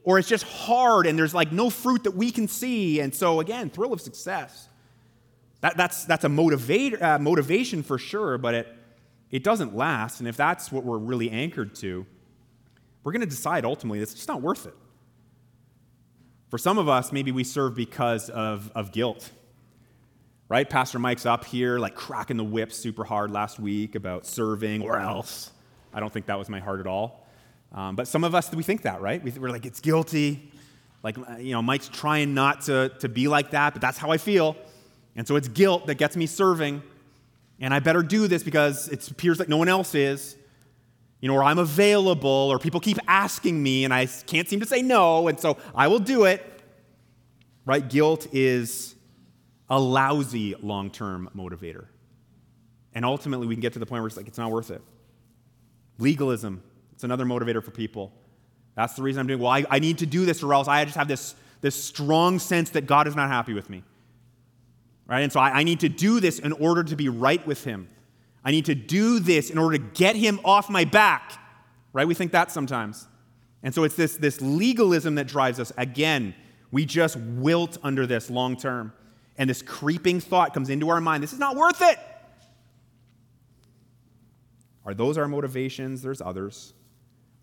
[0.05, 3.01] Or it's just hard and there's like no fruit that we can see.
[3.01, 4.69] And so, again, thrill of success.
[5.61, 8.75] That, that's, that's a motivate, uh, motivation for sure, but it,
[9.31, 10.21] it doesn't last.
[10.21, 12.07] And if that's what we're really anchored to,
[13.03, 14.75] we're going to decide ultimately it's just not worth it.
[16.49, 19.31] For some of us, maybe we serve because of, of guilt.
[20.49, 20.69] Right?
[20.69, 24.99] Pastor Mike's up here, like cracking the whip super hard last week about serving or
[24.99, 25.51] else.
[25.93, 27.27] I don't think that was my heart at all.
[27.73, 29.23] Um, but some of us, we think that, right?
[29.39, 30.51] We're like, it's guilty.
[31.03, 34.17] Like, you know, Mike's trying not to, to be like that, but that's how I
[34.17, 34.57] feel.
[35.17, 36.83] And so it's guilt that gets me serving.
[37.61, 40.37] And I better do this because it appears like no one else is.
[41.21, 44.67] You know, or I'm available, or people keep asking me and I can't seem to
[44.67, 46.45] say no, and so I will do it.
[47.65, 47.87] Right?
[47.87, 48.95] Guilt is
[49.69, 51.87] a lousy long term motivator.
[52.95, 54.81] And ultimately, we can get to the point where it's like, it's not worth it.
[55.99, 58.13] Legalism, it's another motivator for people.
[58.75, 60.85] That's the reason I'm doing, well, I, I need to do this, or else I
[60.85, 63.83] just have this, this strong sense that God is not happy with me.
[65.07, 65.21] Right?
[65.21, 67.89] And so I, I need to do this in order to be right with him.
[68.49, 71.39] I need to do this in order to get him off my back.
[71.93, 72.09] Right?
[72.09, 73.07] We think that sometimes.
[73.63, 75.71] And so it's this, this legalism that drives us.
[75.77, 76.35] Again,
[76.71, 78.95] we just wilt under this long term.
[79.37, 81.99] and this creeping thought comes into our mind this is not worth it.
[84.87, 86.01] Are those our motivations?
[86.01, 86.73] There's others.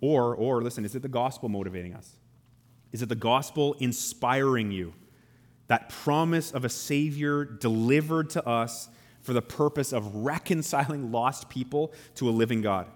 [0.02, 2.16] Or, or listen, is it the gospel motivating us?
[2.92, 4.96] Is it the gospel inspiring you?
[5.68, 8.90] That promise of a Savior delivered to us
[9.26, 12.88] for the purpose of reconciling lost people to a living God.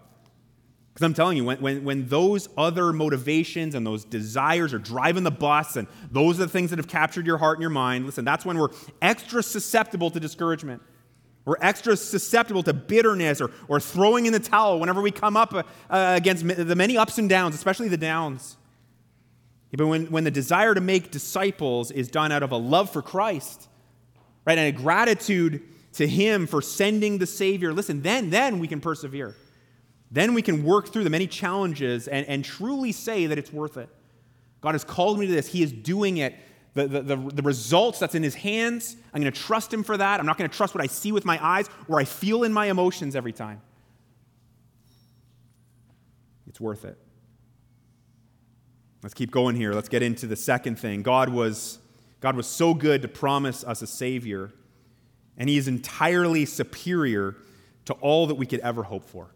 [0.94, 5.24] Because I'm telling you, when, when, when those other motivations and those desires are driving
[5.24, 8.06] the bus, and those are the things that have captured your heart and your mind,
[8.06, 8.70] listen, that's when we're
[9.02, 10.82] extra susceptible to discouragement.
[11.46, 15.54] We're extra susceptible to bitterness or, or throwing in the towel whenever we come up
[15.54, 18.58] uh, against the many ups and downs, especially the downs.
[19.72, 23.02] But when, when the desire to make disciples is done out of a love for
[23.02, 23.68] Christ,
[24.46, 28.80] right, and a gratitude to Him for sending the Savior, listen, then, then we can
[28.80, 29.36] persevere.
[30.12, 33.78] Then we can work through the many challenges and, and truly say that it's worth
[33.78, 33.90] it.
[34.62, 35.48] God has called me to this.
[35.48, 36.36] He is doing it.
[36.74, 39.98] The, the, the, the results that's in his hands, I'm going to trust him for
[39.98, 40.20] that.
[40.20, 42.54] I'm not going to trust what I see with my eyes or I feel in
[42.54, 43.62] my emotions every time.
[46.48, 46.98] It's worth it.
[49.02, 49.74] Let's keep going here.
[49.74, 51.04] Let's get into the second thing.
[51.04, 51.80] God was,
[52.20, 54.52] God was so good to promise us a Savior,
[55.40, 57.36] and He is entirely superior
[57.86, 59.32] to all that we could ever hope for.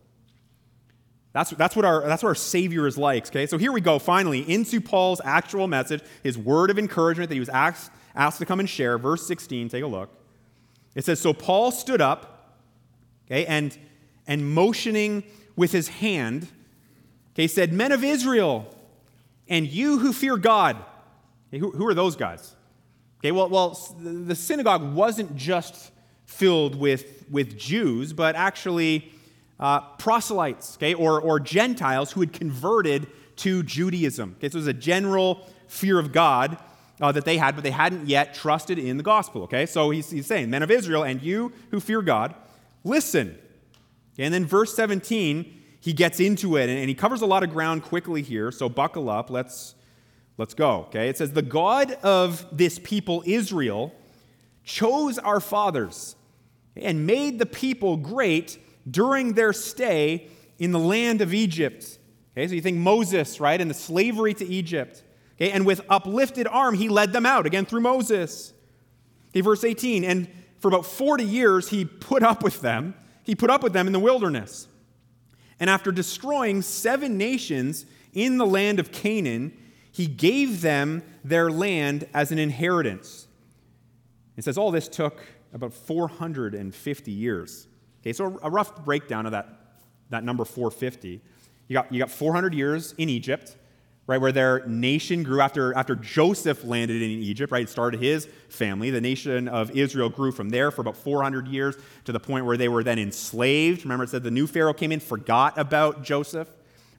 [1.34, 3.48] That's, that's, what our, that's what our Savior is like, okay?
[3.48, 7.39] So here we go, finally, into Paul's actual message, his word of encouragement that he
[7.39, 9.00] was asked, asked to come and share.
[9.00, 10.12] Verse 16, take a look.
[10.94, 12.60] It says, So Paul stood up,
[13.26, 13.76] okay, and,
[14.28, 15.24] and motioning
[15.56, 16.48] with his hand,
[17.34, 18.68] okay, said, Men of Israel,
[19.48, 20.78] and you who fear God.
[21.50, 22.56] Okay, who, who are those guys?
[23.20, 25.93] Okay, well, well, the synagogue wasn't just
[26.34, 29.12] filled with, with Jews, but actually
[29.60, 34.36] uh, proselytes, okay, or, or Gentiles who had converted to Judaism.
[34.38, 36.58] Okay, so there's a general fear of God
[37.02, 39.43] uh, that they had, but they hadn't yet trusted in the gospel.
[39.43, 42.36] Okay, so he's, he's saying, Men of Israel, and you who fear God,
[42.84, 43.38] listen.
[44.13, 47.43] Okay, and then verse 17, he gets into it, and, and he covers a lot
[47.43, 48.52] of ground quickly here.
[48.52, 49.30] So buckle up.
[49.30, 49.76] Let's
[50.38, 50.86] let's go.
[50.88, 53.93] Okay, it says, The God of this people, Israel,
[54.63, 56.15] chose our fathers
[56.76, 58.58] and made the people great
[58.90, 62.00] during their stay in the land of Egypt.
[62.32, 65.04] Okay, so you think Moses, right, and the slavery to Egypt.
[65.36, 68.54] Okay, and with uplifted arm, he led them out, again through Moses.
[69.30, 70.28] Okay, verse 18, and
[70.60, 72.96] for about 40 years, he put up with them.
[73.24, 74.68] He put up with them in the wilderness.
[75.60, 79.58] And after destroying seven nations in the land of Canaan,
[79.92, 83.28] he gave them their land as an inheritance.
[84.36, 85.22] It says all this took
[85.54, 87.68] about 450 years.
[88.02, 89.48] Okay, so a rough breakdown of that,
[90.10, 91.22] that number 450.
[91.68, 93.56] You got, you got 400 years in Egypt,
[94.06, 98.89] right, where their nation grew after, after Joseph landed in Egypt, right, started his family.
[98.89, 102.58] The nation of Israel grew from there for about 400 years to the point where
[102.58, 103.86] they were then enslaved.
[103.86, 106.50] Remember, it said the new Pharaoh came in, forgot about Joseph,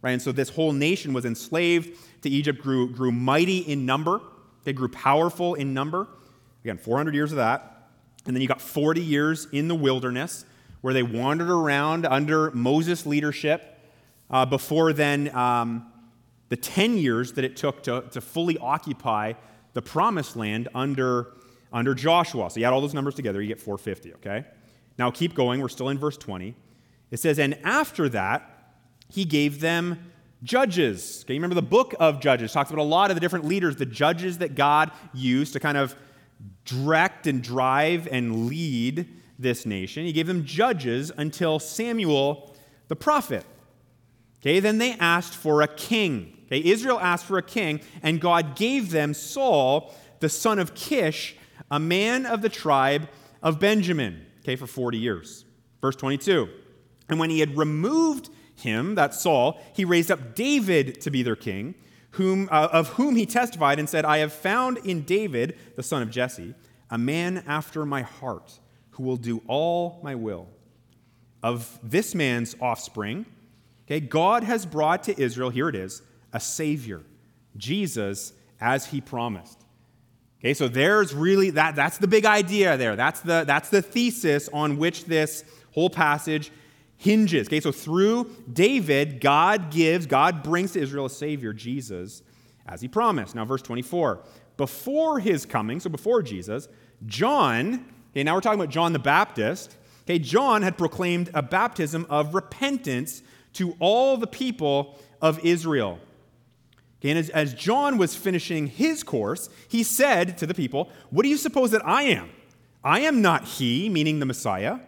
[0.01, 4.21] right, and so this whole nation was enslaved to Egypt, grew, grew mighty in number.
[4.64, 6.09] They grew powerful in number.
[6.64, 7.74] Again, 400 years of that.
[8.27, 10.45] And then you got 40 years in the wilderness
[10.81, 13.79] where they wandered around under Moses' leadership
[14.31, 15.91] uh, before then um,
[16.49, 19.33] the 10 years that it took to, to fully occupy
[19.73, 21.33] the promised land under,
[21.73, 22.51] under Joshua.
[22.51, 24.45] So you add all those numbers together, you get 450, okay?
[24.99, 25.61] Now keep going.
[25.61, 26.55] We're still in verse 20.
[27.11, 28.75] It says, And after that,
[29.09, 31.25] he gave them judges.
[31.25, 33.77] Okay, you remember the book of Judges talks about a lot of the different leaders,
[33.77, 35.97] the judges that God used to kind of
[36.64, 40.05] direct and drive and lead this nation.
[40.05, 42.55] He gave them judges until Samuel
[42.88, 43.44] the prophet.
[44.40, 46.38] Okay, then they asked for a king.
[46.47, 51.37] Okay, Israel asked for a king, and God gave them Saul, the son of Kish,
[51.70, 53.09] a man of the tribe
[53.42, 55.44] of Benjamin, okay, for 40 years.
[55.81, 56.49] Verse 22.
[57.09, 61.37] And when he had removed him, that Saul, he raised up David to be their
[61.37, 61.75] king,
[62.14, 66.03] whom, uh, of whom he testified and said, I have found in David, the son
[66.03, 66.55] of Jesse,
[66.90, 68.59] a man after my heart
[68.90, 70.48] who will do all my will.
[71.42, 73.27] Of this man's offspring,
[73.87, 77.03] okay, God has brought to Israel, here it is, a Savior,
[77.57, 79.61] Jesus, as he promised.
[80.40, 82.96] Okay, so there's really that that's the big idea there.
[82.96, 86.53] That's the that's the thesis on which this whole passage
[87.05, 87.49] hinges.
[87.49, 92.23] Okay, so through David, God gives, God brings to Israel a Savior, Jesus,
[92.67, 93.35] as he promised.
[93.35, 94.21] Now, verse 24.
[94.57, 96.69] Before his coming, so before Jesus,
[97.07, 99.77] John Okay, now we're talking about John the Baptist.
[100.03, 105.99] Okay, John had proclaimed a baptism of repentance to all the people of Israel.
[107.01, 111.25] Okay, and as, as John was finishing his course, he said to the people, What
[111.25, 112.31] do you suppose that I am?
[112.85, 114.79] I am not he, meaning the Messiah.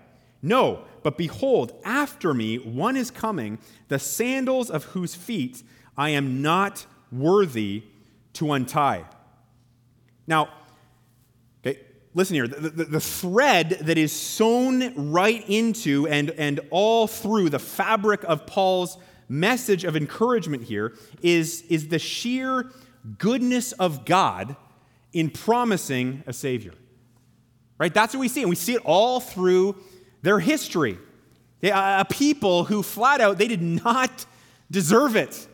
[0.47, 5.65] No, but behold, after me one is coming, the sandals of whose feet
[5.97, 7.83] I am not worthy
[8.35, 9.07] to untie.
[10.29, 10.51] Now,
[11.67, 11.81] okay,
[12.15, 12.47] listen here.
[12.47, 18.23] The, the, the, thread that is sewn right into and, and all through the fabric
[18.23, 22.71] of Paul's message of encouragement here is, is the sheer
[23.19, 24.55] goodness of God
[25.13, 26.75] in promising a Savior.
[27.79, 27.93] Right?
[27.93, 28.43] That's what we see.
[28.43, 29.77] And we see it all through
[30.23, 30.99] their history.
[31.61, 34.27] They, a people who flat out, they did not
[34.71, 35.47] deserve it.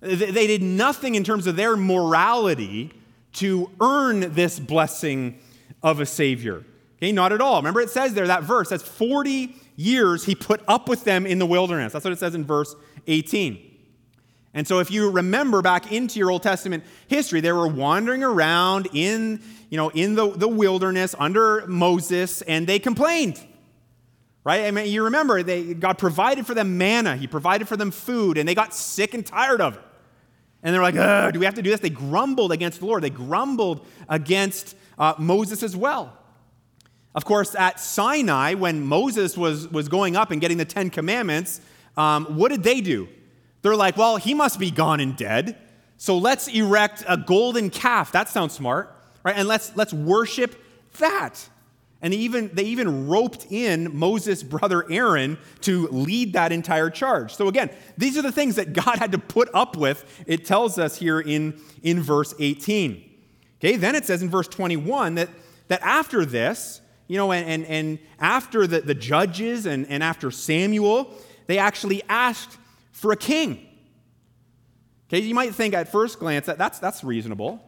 [0.00, 2.92] They did nothing in terms of their morality
[3.34, 5.38] to earn this blessing
[5.82, 6.64] of a Savior.
[6.96, 7.56] Okay, not at all.
[7.56, 11.38] Remember, it says there, that verse, says 40 years he put up with them in
[11.38, 11.92] the wilderness.
[11.92, 12.74] That's what it says in verse
[13.06, 13.70] 18.
[14.54, 18.88] And so if you remember back into your Old Testament history, they were wandering around
[18.92, 23.40] in, you know, in the, the wilderness under Moses, and they complained.
[24.44, 24.64] Right?
[24.64, 28.38] I mean, you remember they, God provided for them manna, He provided for them food,
[28.38, 29.82] and they got sick and tired of it.
[30.62, 30.94] And they're like,
[31.32, 31.80] do we have to do this?
[31.80, 33.02] They grumbled against the Lord.
[33.02, 36.16] They grumbled against uh, Moses as well.
[37.14, 41.60] Of course, at Sinai, when Moses was, was going up and getting the Ten Commandments,
[41.96, 43.08] um, what did they do?
[43.62, 45.58] They're like, well, he must be gone and dead.
[45.96, 48.12] So let's erect a golden calf.
[48.12, 49.36] That sounds smart, right?
[49.36, 50.56] And let's, let's worship
[50.98, 51.48] that.
[52.02, 57.32] And they even, they even roped in Moses' brother Aaron to lead that entire charge.
[57.34, 60.78] So, again, these are the things that God had to put up with, it tells
[60.78, 63.10] us here in, in verse 18.
[63.60, 65.28] Okay, then it says in verse 21 that,
[65.68, 70.32] that after this, you know, and, and, and after the, the judges and, and after
[70.32, 71.14] Samuel,
[71.46, 72.58] they actually asked
[72.90, 73.68] for a king.
[75.08, 77.62] Okay, you might think at first glance that that's, that's reasonable.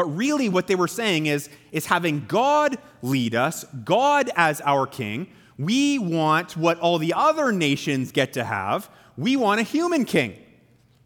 [0.00, 4.86] But really, what they were saying is, is having God lead us, God as our
[4.86, 5.26] king,
[5.58, 8.88] we want what all the other nations get to have.
[9.18, 10.38] We want a human king.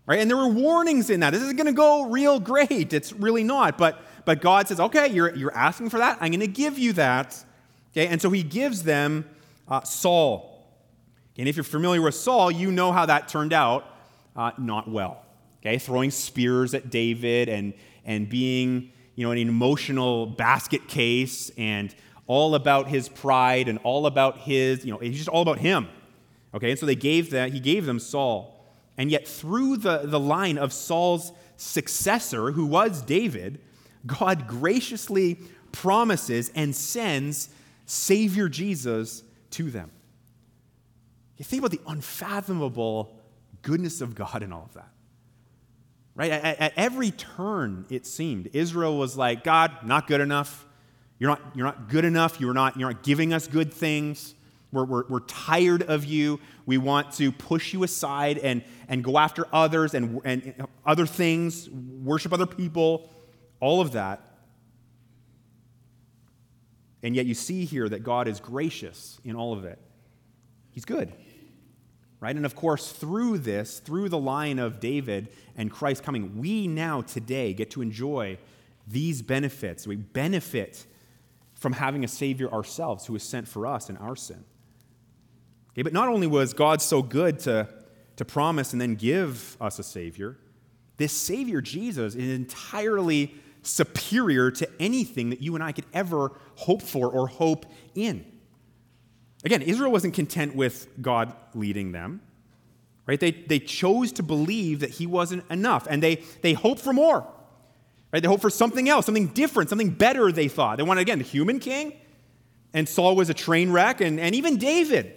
[0.07, 0.21] Right?
[0.21, 1.31] And there were warnings in that.
[1.31, 2.93] This isn't going to go real great.
[2.93, 3.77] It's really not.
[3.79, 6.19] But, but God says, okay, you're, you're asking for that.
[6.21, 7.45] I'm going to give you that.
[7.91, 8.07] Okay?
[8.07, 9.29] And so he gives them
[9.67, 10.65] uh, Saul.
[11.37, 13.91] And if you're familiar with Saul, you know how that turned out
[14.37, 15.21] uh, not well.
[15.63, 17.73] Okay, throwing spears at David and,
[18.05, 21.95] and being you know, an emotional basket case and
[22.27, 25.89] all about his pride and all about his, you know, he's just all about him.
[26.55, 28.51] Okay, and so they gave that, he gave them Saul.
[28.97, 33.61] And yet, through the, the line of Saul's successor, who was David,
[34.07, 35.39] God graciously
[35.73, 37.49] promises and sends
[37.87, 39.91] Savior Jesus to them.
[41.37, 43.19] You think about the unfathomable
[43.63, 44.94] goodness of God in all of that.
[46.17, 46.31] Right?
[46.31, 50.65] At, at, every turn, it seemed, Israel was like, God, not good enough.
[51.19, 52.41] You're not, you're not good enough.
[52.41, 54.35] You're not, you're not giving us good things.
[54.73, 56.41] We're, we're, we're tired of you.
[56.67, 61.07] We want to push you aside and, and go after others and, and uh, other
[61.07, 63.11] things, worship other people,
[63.61, 64.21] all of that.
[67.03, 69.79] And yet you see here that God is gracious in all of it.
[70.71, 71.13] He's good.
[72.25, 72.35] Right?
[72.35, 77.03] And of course, through this, through the line of David and Christ coming, we now
[77.03, 78.39] today get to enjoy
[78.89, 79.87] these benefits.
[79.87, 80.87] We benefit
[81.53, 84.43] from having a Savior ourselves who is sent for us in our sin.
[85.73, 87.69] Okay, but not only was God so good to,
[88.17, 90.39] to promise and then give us a Savior,
[90.97, 96.81] this Savior, Jesus, is entirely superior to anything that you and I could ever hope
[96.81, 98.25] for or hope in.
[99.45, 102.21] Again, Israel wasn't content with God leading them.
[103.07, 103.21] Right?
[103.21, 107.27] They, they chose to believe that he wasn't enough, and they, they hoped for more.
[108.11, 108.23] Right?
[108.23, 110.79] They hoped for something else, something different, something better, they thought.
[110.79, 111.93] They wanted, again, the human king,
[112.73, 115.13] and Saul was a train wreck, and, and even David,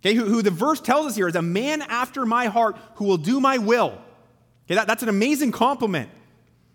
[0.00, 3.06] okay, who, who the verse tells us here is a man after my heart who
[3.06, 3.98] will do my will.
[4.66, 6.10] Okay, that, that's an amazing compliment.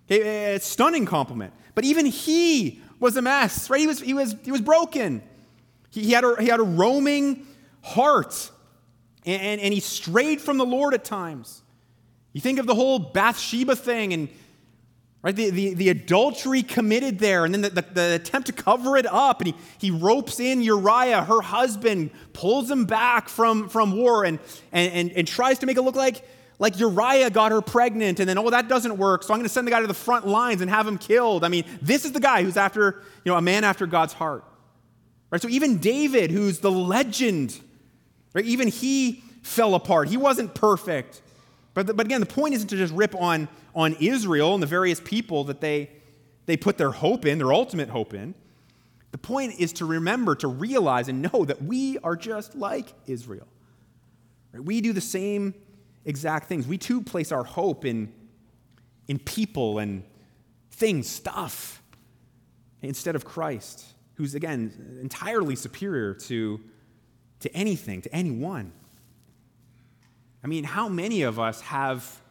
[0.10, 1.54] Okay, a stunning compliment.
[1.76, 3.80] But even he was a mess, right?
[3.80, 5.22] He was, he was, he was broken.
[6.02, 7.48] He, had, a, he had a roaming
[7.82, 8.52] heart,
[9.26, 11.62] and, and, and he strayed from the Lord at times.
[12.34, 14.30] You think of the whole Bathsheba thing and
[15.26, 18.96] right the, the, the adultery committed there and then the, the, the, attempt to cover
[18.96, 23.98] it up and he, he ropes in uriah her husband pulls him back from, from
[23.98, 24.38] war and,
[24.72, 26.24] and, and, and tries to make it look like
[26.60, 29.54] like uriah got her pregnant and then oh that doesn't work so i'm going to
[29.54, 32.12] send the guy to the front lines and have him killed i mean this is
[32.12, 34.44] the guy who's after you know a man after god's heart
[35.30, 35.42] Right?
[35.42, 37.60] So even David, who's the legend,
[38.34, 38.46] right?
[38.46, 40.10] Even he fell apart.
[40.10, 41.22] He wasn't perfect.
[41.74, 44.68] But, the, but again, the point isn't to just rip on, on Israel and the
[44.68, 45.90] various people that they,
[46.46, 48.34] they put their hope in, their ultimate hope in.
[49.12, 53.48] The point is to remember, to realize, and know that we are just like Israel.
[54.52, 54.64] Right?
[54.64, 55.54] We do the same
[56.06, 56.68] exact things.
[56.68, 58.12] We too place our hope in,
[59.08, 60.04] in people and
[60.72, 61.82] things, stuff,
[62.82, 63.86] instead of Christ,
[64.16, 66.60] who's, again, entirely superior to,
[67.42, 68.72] to anything, to anyone.
[70.44, 72.22] I mean, how many of us have,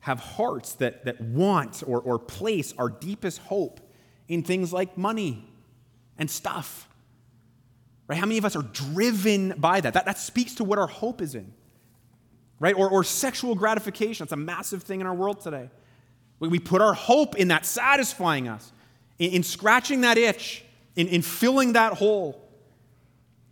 [0.00, 3.80] have hearts that, that want or, or place our deepest hope
[4.28, 5.46] in things like money
[6.16, 6.88] and stuff?
[8.06, 8.18] Right?
[8.18, 9.94] How many of us are driven by that?
[9.94, 11.52] That, that speaks to what our hope is in.
[12.58, 12.74] Right?
[12.74, 14.24] Or, or sexual gratification.
[14.24, 15.70] It's a massive thing in our world today.
[16.38, 18.72] We put our hope in that satisfying us,
[19.18, 20.64] in, in scratching that itch,
[20.96, 22.48] in, in filling that hole.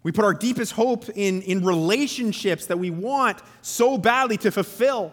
[0.03, 5.13] We put our deepest hope in, in relationships that we want so badly to fulfill.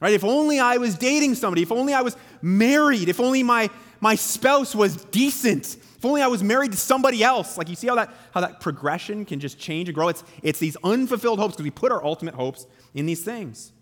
[0.00, 0.12] Right?
[0.12, 4.14] If only I was dating somebody, if only I was married, if only my, my
[4.14, 7.56] spouse was decent, if only I was married to somebody else.
[7.56, 10.08] Like you see how that, how that progression can just change and grow?
[10.08, 13.72] It's, it's these unfulfilled hopes because we put our ultimate hopes in these things.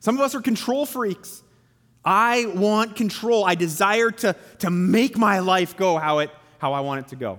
[0.00, 1.42] Some of us are control freaks.
[2.04, 3.44] I want control.
[3.44, 6.30] I desire to, to make my life go how, it,
[6.66, 7.38] how I want it to go.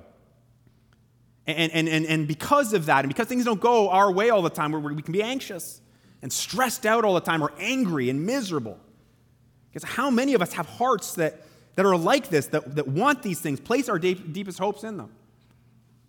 [1.47, 4.41] And, and, and, and because of that, and because things don't go our way all
[4.41, 5.81] the time, where we can be anxious
[6.21, 8.79] and stressed out all the time, or angry and miserable.
[9.69, 11.41] Because how many of us have hearts that,
[11.75, 14.95] that are like this, that, that want these things, place our deep, deepest hopes in
[14.95, 15.11] them?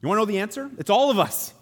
[0.00, 0.70] You want to know the answer?
[0.78, 1.52] It's all of us.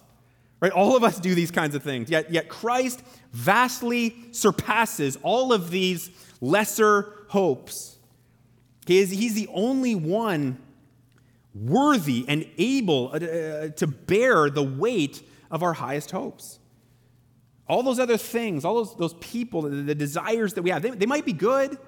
[0.60, 0.72] Right?
[0.72, 2.10] All of us do these kinds of things.
[2.10, 3.02] Yet, yet Christ
[3.32, 6.10] vastly surpasses all of these
[6.42, 7.96] lesser hopes.
[8.86, 10.58] He's the only one
[11.62, 16.58] worthy and able uh, uh, to bear the weight of our highest hopes.
[17.68, 21.06] All those other things, all those, those people, the, desires that we have, they, they
[21.06, 21.78] might be good,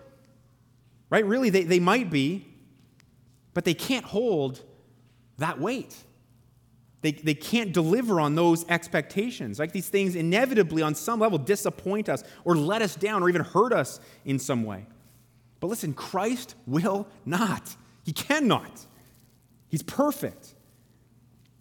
[1.10, 1.24] right?
[1.24, 2.46] Really, they, they might be,
[3.54, 4.62] but they can't hold
[5.38, 5.94] that weight.
[7.00, 9.60] They, they can't deliver on those expectations.
[9.60, 13.42] Like these things inevitably, on some level, disappoint us or let us down or even
[13.44, 14.86] hurt us in some way.
[15.60, 17.76] But listen, Christ will not.
[18.04, 18.86] He cannot.
[19.68, 20.54] He's perfect.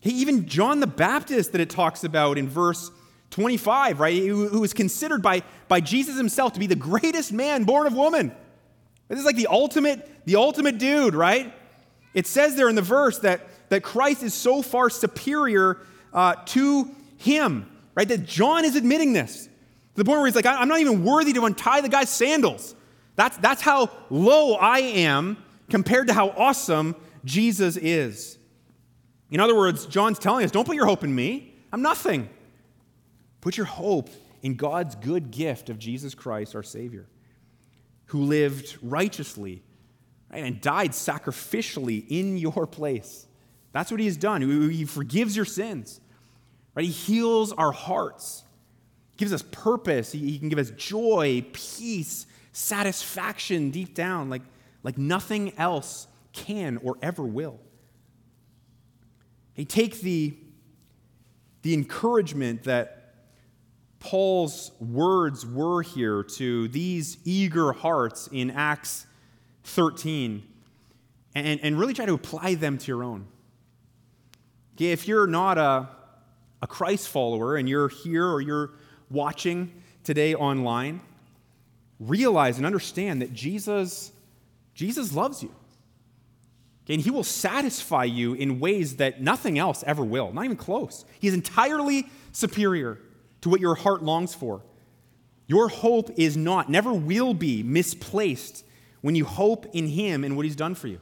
[0.03, 2.91] Even John the Baptist, that it talks about in verse
[3.31, 7.85] 25, right, who, was considered by, by Jesus himself to be the greatest man born
[7.85, 8.31] of woman.
[9.09, 11.53] This is like the ultimate, the ultimate dude, right?
[12.13, 15.77] It says there in the verse that, that Christ is so far superior
[16.13, 18.07] uh, to him, right?
[18.07, 19.51] That John is admitting this to
[19.95, 22.75] the point where he's like, I'm not even worthy to untie the guy's sandals.
[23.15, 26.95] That's, that's how low I am compared to how awesome
[27.27, 28.37] Jesus is.
[29.29, 32.29] In other words, John's telling us don't put your hope in me, I'm nothing.
[33.41, 34.09] Put your hope
[34.41, 37.07] in God's good gift of Jesus Christ, our Savior,
[38.05, 39.61] who lived righteously
[40.31, 43.27] right, and died sacrificially in your place.
[43.73, 44.41] That's what he has done.
[44.41, 46.01] He forgives your sins.
[46.73, 46.85] Right?
[46.85, 48.43] He heals our hearts.
[49.11, 50.11] He gives us purpose.
[50.11, 54.43] He, can give us joy, peace, satisfaction deep down, like,
[54.83, 56.07] like nothing else
[56.45, 57.59] can or ever will.
[59.53, 60.37] Hey, take the,
[61.63, 63.15] the encouragement that
[63.99, 69.07] Paul's words were here to these eager hearts in Acts
[69.63, 70.47] 13
[71.33, 73.27] and, and really try to apply them to your own.
[74.75, 75.89] Okay, if you're not a,
[76.61, 78.71] a Christ follower and you're here or you're
[79.09, 81.01] watching today online,
[81.99, 84.11] realize and understand that Jesus,
[84.75, 85.53] Jesus loves you.
[86.89, 91.05] And he will satisfy you in ways that nothing else ever will, not even close.
[91.19, 92.99] He is entirely superior
[93.41, 94.63] to what your heart longs for.
[95.47, 98.65] Your hope is not, never will be misplaced
[99.01, 100.97] when you hope in him and what he's done for you.
[100.97, 101.01] Do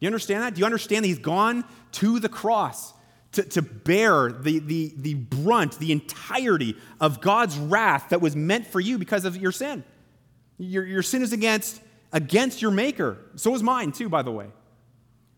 [0.00, 0.54] you understand that?
[0.54, 2.92] Do you understand that he's gone to the cross
[3.32, 8.66] to, to bear the, the, the brunt, the entirety of God's wrath that was meant
[8.66, 9.84] for you because of your sin?
[10.58, 11.80] Your, your sin is against,
[12.12, 13.18] against your maker.
[13.36, 14.48] So is mine, too, by the way.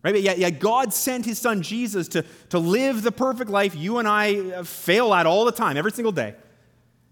[0.04, 0.12] Right?
[0.12, 3.98] But yet, yet God sent his son Jesus to, to live the perfect life you
[3.98, 6.34] and I uh, fail at all the time, every single day.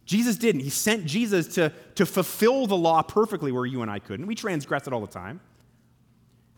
[0.04, 0.60] Jesus didn't.
[0.60, 4.26] He sent Jesus to, to fulfill the law perfectly where you and I couldn't.
[4.26, 5.40] We transgress it all the time.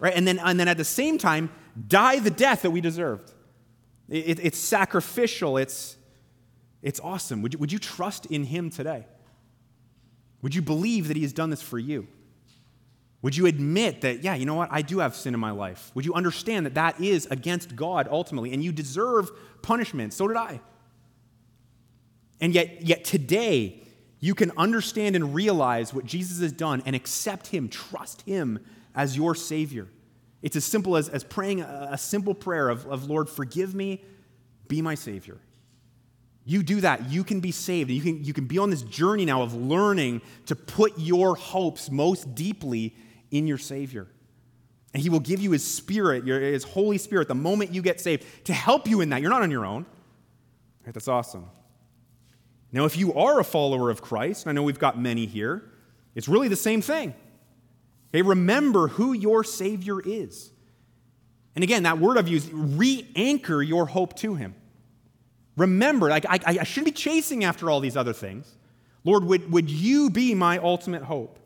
[0.01, 0.13] Right?
[0.15, 1.51] And then, and then at the same time,
[1.87, 3.33] die the death that we deserved.
[4.09, 5.57] It, it, it's sacrificial.
[5.57, 5.97] It's,
[6.83, 7.43] it's awesome.
[7.43, 9.07] Would you, would you trust in him today?
[10.43, 12.09] Would you believe that he has done this for you?
[13.25, 15.91] Would you admit that, yeah, you know what, I do have sin in my life?
[15.95, 19.31] Would you understand that that is against God ultimately, and you deserve
[19.63, 20.13] punishment?
[20.13, 20.61] So did I.
[22.39, 23.81] And yet, yet today,
[24.21, 28.59] you can understand and realize what Jesus has done and accept Him, trust Him
[28.95, 29.89] as your Savior.
[30.43, 34.05] It's as simple as, as praying a, a simple prayer of, of, Lord, forgive me,
[34.69, 35.39] be my Savior.
[36.45, 37.89] You do that, you can be saved.
[37.89, 41.91] You can, you can be on this journey now of learning to put your hopes
[41.91, 42.95] most deeply
[43.31, 44.07] in your Savior.
[44.93, 48.01] And He will give you His Spirit, your, His Holy Spirit, the moment you get
[48.01, 49.21] saved to help you in that.
[49.21, 49.87] You're not on your own.
[50.85, 51.47] Right, that's awesome.
[52.73, 55.71] Now, if you are a follower of Christ, I know we've got many here,
[56.15, 57.15] it's really the same thing.
[58.11, 60.51] Okay, remember who your Savior is.
[61.55, 64.55] And again, that word I've used, re anchor your hope to Him.
[65.57, 68.57] Remember, like, I, I shouldn't be chasing after all these other things.
[69.05, 71.39] Lord, would, would you be my ultimate hope?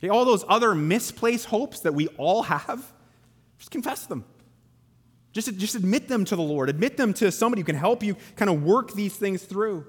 [0.00, 2.90] Okay, all those other misplaced hopes that we all have,
[3.58, 4.24] just confess them.
[5.32, 6.70] Just, just admit them to the Lord.
[6.70, 9.86] Admit them to somebody who can help you kind of work these things through.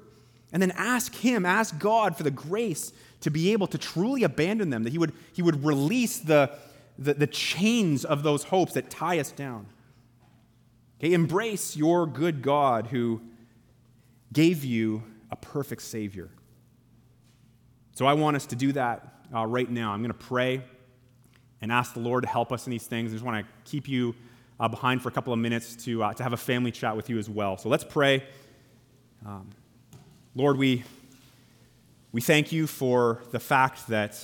[0.51, 2.91] And then ask Him, ask God for the grace
[3.21, 6.51] to be able to truly abandon them, that He would, he would release the,
[6.99, 9.65] the, the chains of those hopes that tie us down.
[10.99, 13.21] Okay, embrace your good God who
[14.33, 16.29] gave you a perfect Savior.
[17.93, 19.91] So I want us to do that uh, right now.
[19.91, 20.61] I'm going to pray
[21.61, 23.11] and ask the Lord to help us in these things.
[23.11, 24.15] I just want to keep you
[24.59, 27.09] uh, behind for a couple of minutes to, uh, to have a family chat with
[27.09, 27.57] you as well.
[27.57, 28.23] So let's pray.
[29.25, 29.49] Um,
[30.35, 30.83] Lord, we
[32.13, 34.21] we thank you for the fact that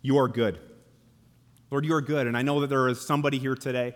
[0.00, 0.58] you are good.
[1.70, 2.26] Lord, you are good.
[2.26, 3.94] And I know that there is somebody here today,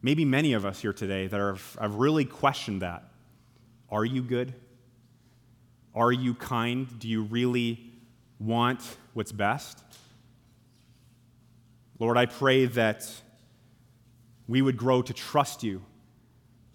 [0.00, 3.02] maybe many of us here today, that have, have really questioned that.
[3.90, 4.54] Are you good?
[5.92, 6.86] Are you kind?
[7.00, 7.89] Do you really
[8.40, 8.82] want
[9.12, 9.84] what's best?
[11.98, 13.08] Lord, I pray that
[14.48, 15.82] we would grow to trust you.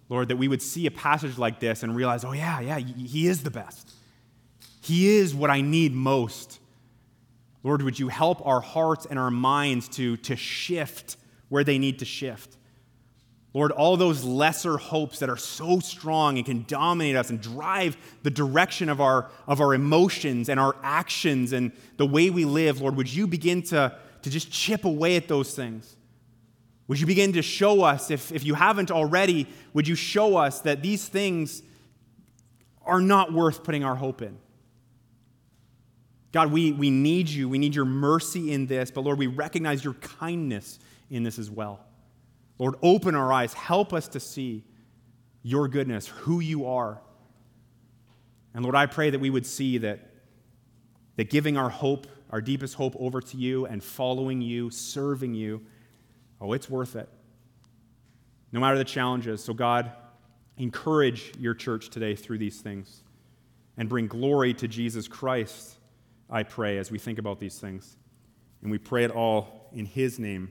[0.08, 3.26] Lord, that we would see a passage like this and realize, oh, yeah, yeah, he
[3.26, 3.92] is the best.
[4.80, 6.60] He is what I need most.
[7.64, 11.16] Lord, would you help our hearts and our minds to, to shift
[11.48, 12.55] where they need to shift?
[13.56, 17.96] Lord, all those lesser hopes that are so strong and can dominate us and drive
[18.22, 22.82] the direction of our, of our emotions and our actions and the way we live,
[22.82, 25.96] Lord, would you begin to, to just chip away at those things?
[26.86, 30.60] Would you begin to show us, if, if you haven't already, would you show us
[30.60, 31.62] that these things
[32.84, 34.36] are not worth putting our hope in?
[36.30, 37.48] God, we, we need you.
[37.48, 40.78] We need your mercy in this, but Lord, we recognize your kindness
[41.08, 41.80] in this as well.
[42.58, 43.52] Lord, open our eyes.
[43.52, 44.64] Help us to see
[45.42, 47.00] your goodness, who you are.
[48.54, 50.00] And Lord, I pray that we would see that,
[51.16, 55.62] that giving our hope, our deepest hope over to you and following you, serving you,
[56.40, 57.08] oh, it's worth it.
[58.52, 59.44] No matter the challenges.
[59.44, 59.92] So, God,
[60.56, 63.02] encourage your church today through these things
[63.76, 65.76] and bring glory to Jesus Christ
[66.28, 67.96] I pray, as we think about these things.
[68.62, 70.50] And we pray it all in His name.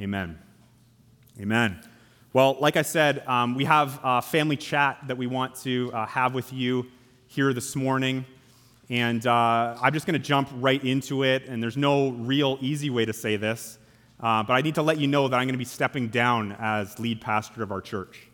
[0.00, 0.38] Amen.
[1.40, 1.78] Amen.
[2.32, 6.04] Well, like I said, um, we have a family chat that we want to uh,
[6.06, 6.86] have with you
[7.28, 8.26] here this morning.
[8.90, 11.44] And uh, I'm just going to jump right into it.
[11.46, 13.78] And there's no real easy way to say this.
[14.18, 16.56] Uh, but I need to let you know that I'm going to be stepping down
[16.58, 18.26] as lead pastor of our church.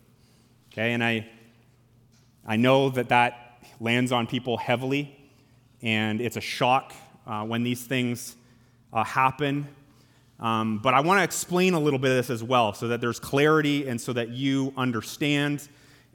[0.72, 0.94] Okay?
[0.94, 1.28] And I,
[2.46, 5.14] I know that that lands on people heavily
[5.82, 6.94] and it's a shock
[7.26, 8.34] uh, when these things
[8.94, 9.68] uh, happen.
[10.40, 13.00] Um, but I want to explain a little bit of this as well so that
[13.00, 15.68] there's clarity and so that you understand.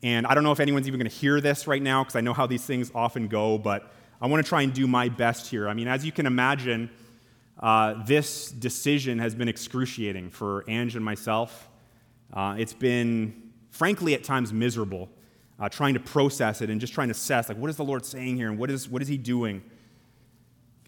[0.04, 2.22] And I don't know if anyone's even going to hear this right now because I
[2.22, 3.92] know how these things often go, but
[4.22, 5.70] I want to try and do my best here.
[5.70, 6.90] I mean, as you can imagine,
[7.60, 11.70] uh, this decision has been excruciating for Ange and myself.
[12.34, 15.10] Uh, it's been, frankly, at times miserable
[15.60, 18.06] uh, trying to process it and just trying to assess, like, what is the Lord
[18.06, 19.62] saying here and what is, what is He doing?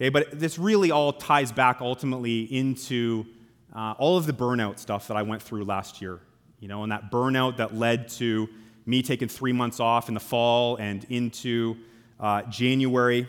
[0.01, 3.23] Okay, but this really all ties back ultimately into
[3.71, 6.19] uh, all of the burnout stuff that I went through last year.
[6.59, 8.49] You know, and that burnout that led to
[8.87, 11.77] me taking three months off in the fall and into
[12.19, 13.27] uh, January.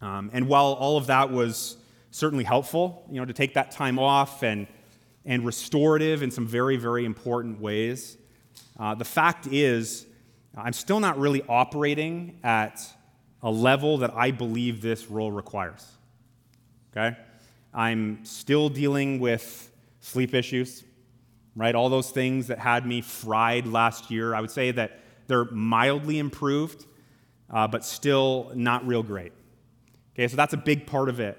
[0.00, 1.78] Um, and while all of that was
[2.12, 4.68] certainly helpful, you know, to take that time off and,
[5.24, 8.16] and restorative in some very, very important ways,
[8.78, 10.06] uh, the fact is
[10.56, 12.80] I'm still not really operating at
[13.42, 15.93] a level that I believe this role requires.
[16.96, 17.16] Okay?
[17.72, 19.70] I'm still dealing with
[20.00, 20.84] sleep issues,
[21.56, 21.74] right?
[21.74, 24.32] All those things that had me fried last year.
[24.32, 26.86] I would say that they're mildly improved,
[27.50, 29.32] uh, but still not real great.
[30.14, 31.36] Okay, so that's a big part of it.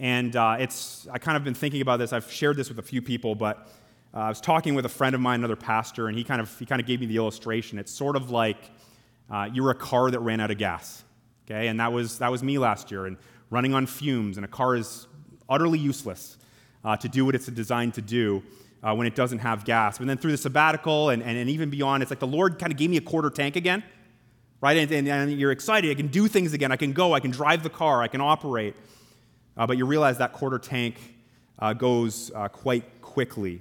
[0.00, 2.12] And uh, it's, I kind of been thinking about this.
[2.12, 3.68] I've shared this with a few people, but
[4.14, 6.58] uh, I was talking with a friend of mine, another pastor, and he kind of,
[6.58, 7.78] he kind of gave me the illustration.
[7.78, 8.70] It's sort of like
[9.30, 11.04] uh, you were a car that ran out of gas,
[11.46, 11.68] okay?
[11.68, 13.16] And that was, that was me last year, and
[13.50, 15.06] running on fumes, and a car is
[15.48, 16.36] utterly useless
[16.84, 18.42] uh, to do what it's designed to do
[18.82, 19.98] uh, when it doesn't have gas.
[19.98, 22.72] And then through the sabbatical and, and, and even beyond, it's like the Lord kind
[22.72, 23.82] of gave me a quarter tank again,
[24.60, 24.76] right?
[24.76, 25.90] And, and, and, you're excited.
[25.90, 26.70] I can do things again.
[26.72, 27.14] I can go.
[27.14, 28.02] I can drive the car.
[28.02, 28.76] I can operate.
[29.56, 30.96] Uh, but you realize that quarter tank
[31.58, 33.60] uh, goes uh, quite quickly.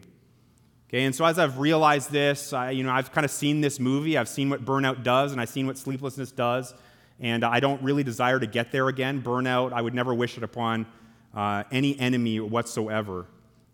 [0.89, 3.77] Okay, and so as I've realized this, I, you know, I've kind of seen this
[3.77, 4.17] movie.
[4.17, 6.73] I've seen what burnout does, and I've seen what sleeplessness does.
[7.19, 9.21] And I don't really desire to get there again.
[9.21, 10.85] Burnout, I would never wish it upon
[11.33, 13.25] uh, any enemy whatsoever.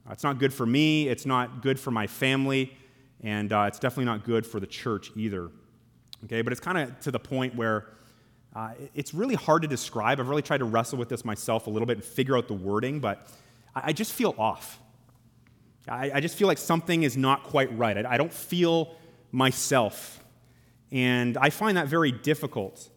[0.09, 2.75] It's not good for me, it's not good for my family,
[3.21, 5.49] and uh, it's definitely not good for the church either.
[6.25, 7.87] Okay, but it's kind of to the point where
[8.55, 10.19] uh, it's really hard to describe.
[10.19, 12.53] I've really tried to wrestle with this myself a little bit and figure out the
[12.53, 13.27] wording, but
[13.75, 14.79] I, I just feel off.
[15.87, 18.05] I, I, just feel like something is not quite right.
[18.05, 18.95] I, I don't feel
[19.31, 20.23] myself.
[20.91, 22.87] And I find that very difficult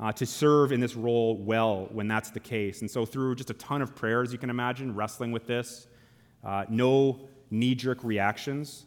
[0.00, 2.80] uh, to serve in this role well when that's the case.
[2.80, 5.86] And so, through just a ton of prayers, you can imagine, wrestling with this,
[6.44, 8.86] uh, no knee jerk reactions,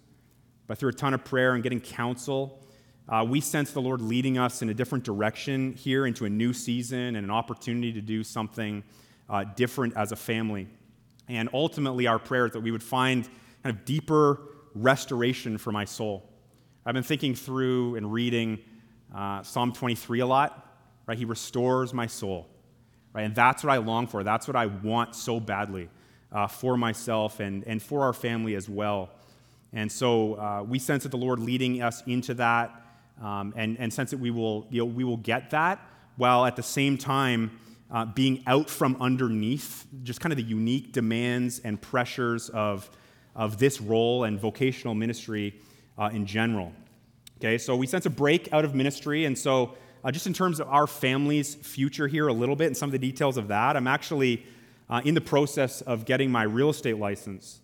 [0.68, 2.62] but through a ton of prayer and getting counsel,
[3.08, 6.51] uh, we sense the Lord leading us in a different direction here into a new
[6.51, 8.84] season and an opportunity to do something
[9.30, 10.68] uh, different as a family.
[11.30, 13.24] And ultimately, our prayer is that we would find
[13.64, 14.41] kind of deeper
[14.76, 16.30] restoration for my soul.
[16.86, 18.60] I've been thinking through and reading
[19.16, 20.66] uh, Psalm 23 a lot
[21.08, 21.18] right?
[21.18, 22.47] He restores my soul,
[23.14, 23.24] right?
[23.24, 24.24] And that's what I long for.
[24.24, 25.89] That's what I want so badly
[26.32, 29.10] uh, for myself and, and for our family as well.
[29.74, 32.84] And so uh, we sense that the Lord leading us into that
[33.22, 35.80] um, and, and sense that we will, you know, we will get that
[36.18, 37.58] while at the same time
[37.89, 42.89] uh, being out from underneath just kind of the unique demands and pressures of,
[43.36, 45.55] of this role and vocational ministry
[45.97, 46.74] uh, in general.
[47.39, 50.60] Okay, so we sense a break out of ministry, and so uh, just in terms
[50.60, 53.76] of our family's future here, a little bit, and some of the details of that.
[53.76, 54.45] I'm actually
[54.89, 57.62] uh, in the process of getting my real estate license.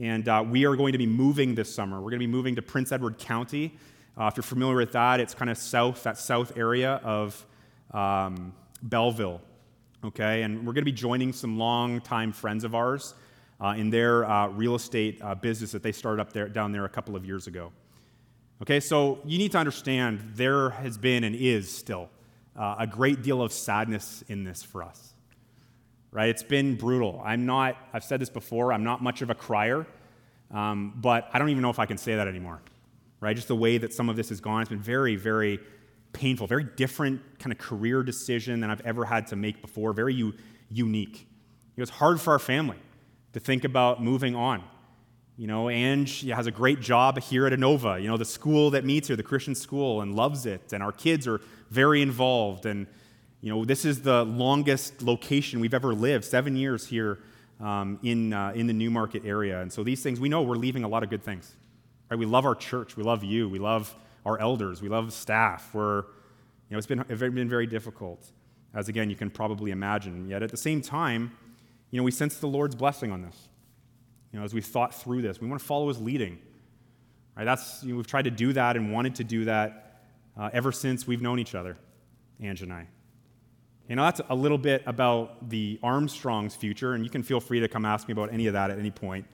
[0.00, 1.96] And uh, we are going to be moving this summer.
[1.98, 3.76] We're going to be moving to Prince Edward County.
[4.18, 7.46] Uh, if you're familiar with that, it's kind of south, that south area of
[7.92, 9.40] um, Belleville.
[10.04, 13.14] Okay, and we're going to be joining some long-time friends of ours
[13.60, 16.88] uh, in their uh, real estate business that they started up there down there a
[16.88, 17.72] couple of years ago.
[18.62, 22.08] Okay, so you need to understand there has been and is still
[22.56, 25.14] uh, a great deal of sadness in this for us.
[26.12, 26.28] Right?
[26.28, 27.20] It's been brutal.
[27.24, 29.86] I'm not, I've said this before, I'm not much of a crier,
[30.52, 32.62] um, but I don't even know if I can say that anymore.
[33.20, 33.34] Right?
[33.34, 35.58] Just the way that some of this has gone, it's been very, very
[36.12, 40.14] painful, very different kind of career decision than I've ever had to make before, very
[40.14, 40.34] u-
[40.70, 41.26] unique.
[41.76, 42.78] It was hard for our family
[43.32, 44.62] to think about moving on.
[45.36, 48.84] You know, Ange has a great job here at ANOVA, you know, the school that
[48.84, 50.72] meets her, the Christian school, and loves it.
[50.72, 52.66] And our kids are very involved.
[52.66, 52.86] And,
[53.40, 57.18] you know, this is the longest location we've ever lived, seven years here
[57.60, 59.60] um, in, uh, in the Newmarket area.
[59.60, 61.52] And so these things, we know we're leaving a lot of good things.
[62.08, 62.16] Right?
[62.16, 62.96] We love our church.
[62.96, 63.48] We love you.
[63.48, 63.92] We love
[64.24, 64.82] our elders.
[64.82, 65.68] We love staff.
[65.74, 66.04] We're, you
[66.70, 68.24] know, it's been, it's been very difficult,
[68.72, 70.28] as again, you can probably imagine.
[70.28, 71.32] Yet at the same time,
[71.90, 73.48] you know, we sense the Lord's blessing on this
[74.34, 75.40] you know, as we've thought through this.
[75.40, 76.40] We want to follow his leading.
[77.36, 77.44] Right?
[77.44, 80.00] That's, you know, we've tried to do that and wanted to do that
[80.36, 81.76] uh, ever since we've known each other,
[82.42, 82.88] Ange and I.
[83.88, 87.60] You know, that's a little bit about the Armstrong's future, and you can feel free
[87.60, 89.24] to come ask me about any of that at any point.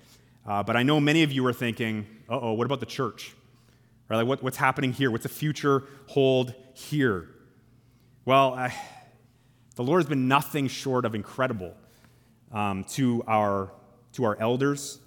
[0.46, 3.34] Uh, but I know many of you are thinking, uh oh, what about the church?
[4.10, 4.18] Right?
[4.18, 5.10] Like, what, what's happening here?
[5.10, 7.26] What's the future hold here?
[8.26, 8.74] Well, I,
[9.76, 11.74] the Lord has been nothing short of incredible
[12.52, 13.72] um, to our
[14.12, 14.98] to our elders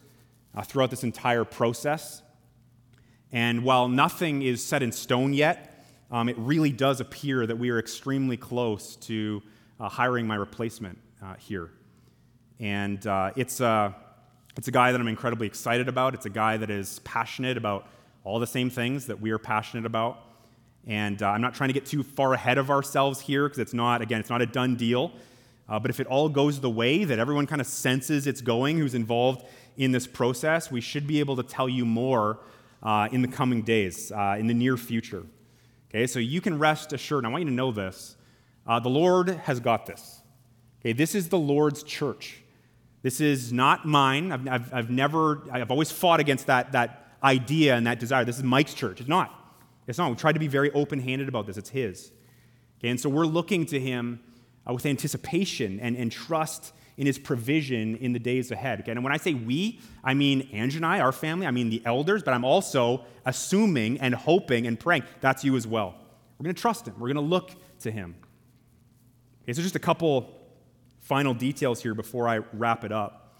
[0.56, 2.22] uh, throughout this entire process.
[3.32, 7.72] And while nothing is set in stone yet, um, it really does appear that we
[7.72, 9.42] are extremely close to
[9.80, 11.72] uh, hiring my replacement uh, here.
[12.60, 13.96] And uh, it's, a,
[14.56, 16.14] it's a guy that I'm incredibly excited about.
[16.14, 17.88] It's a guy that is passionate about
[18.24, 20.20] all the same things that we are passionate about.
[20.86, 23.74] And uh, I'm not trying to get too far ahead of ourselves here because it's
[23.74, 25.12] not, again, it's not a done deal.
[25.68, 28.78] Uh, but if it all goes the way that everyone kind of senses it's going
[28.78, 29.46] who's involved
[29.78, 32.40] in this process, we should be able to tell you more
[32.82, 35.24] uh, in the coming days, uh, in the near future.
[35.90, 37.26] Okay, so you can rest assured.
[37.26, 38.18] I want you to know this.
[38.66, 40.22] Uh, the Lord has got this.
[40.82, 42.42] Okay, this is the Lord's church.
[43.02, 44.32] This is not mine.
[44.32, 48.26] I've, I've, I've never, I've always fought against that, that idea and that desire.
[48.26, 49.00] This is Mike's church.
[49.00, 49.34] It's not.
[49.88, 50.10] It's not.
[50.10, 51.58] We tried to be very open handed about this.
[51.58, 52.12] It's his.
[52.80, 54.20] Okay, and so we're looking to him
[54.68, 58.82] uh, with anticipation and, and trust in his provision in the days ahead.
[58.82, 58.92] Okay?
[58.92, 61.82] And when I say we, I mean Ange and I, our family, I mean the
[61.86, 65.96] elders, but I'm also assuming and hoping and praying that's you as well.
[66.38, 67.52] We're going to trust him, we're going to look
[67.82, 68.16] to him.
[69.44, 70.40] Okay, so just a couple
[71.02, 73.40] final details here before I wrap it up.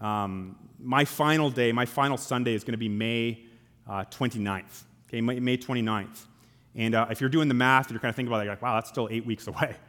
[0.00, 3.44] Um, my final day, my final Sunday is going to be May
[3.88, 4.82] uh, 29th.
[5.08, 6.26] Okay, May 29th.
[6.74, 8.74] And uh, if you're doing the math, you're kind of thinking about it, like, wow,
[8.74, 9.74] that's still eight weeks away,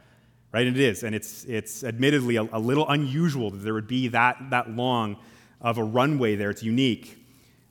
[0.52, 0.66] right?
[0.66, 4.08] And it is, and it's it's admittedly a, a, little unusual that there would be
[4.08, 5.16] that that long
[5.60, 6.50] of a runway there.
[6.50, 7.16] It's unique.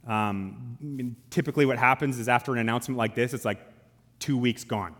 [0.08, 3.60] Um, typically, what happens is after an announcement like this, it's like
[4.20, 4.96] two weeks gone,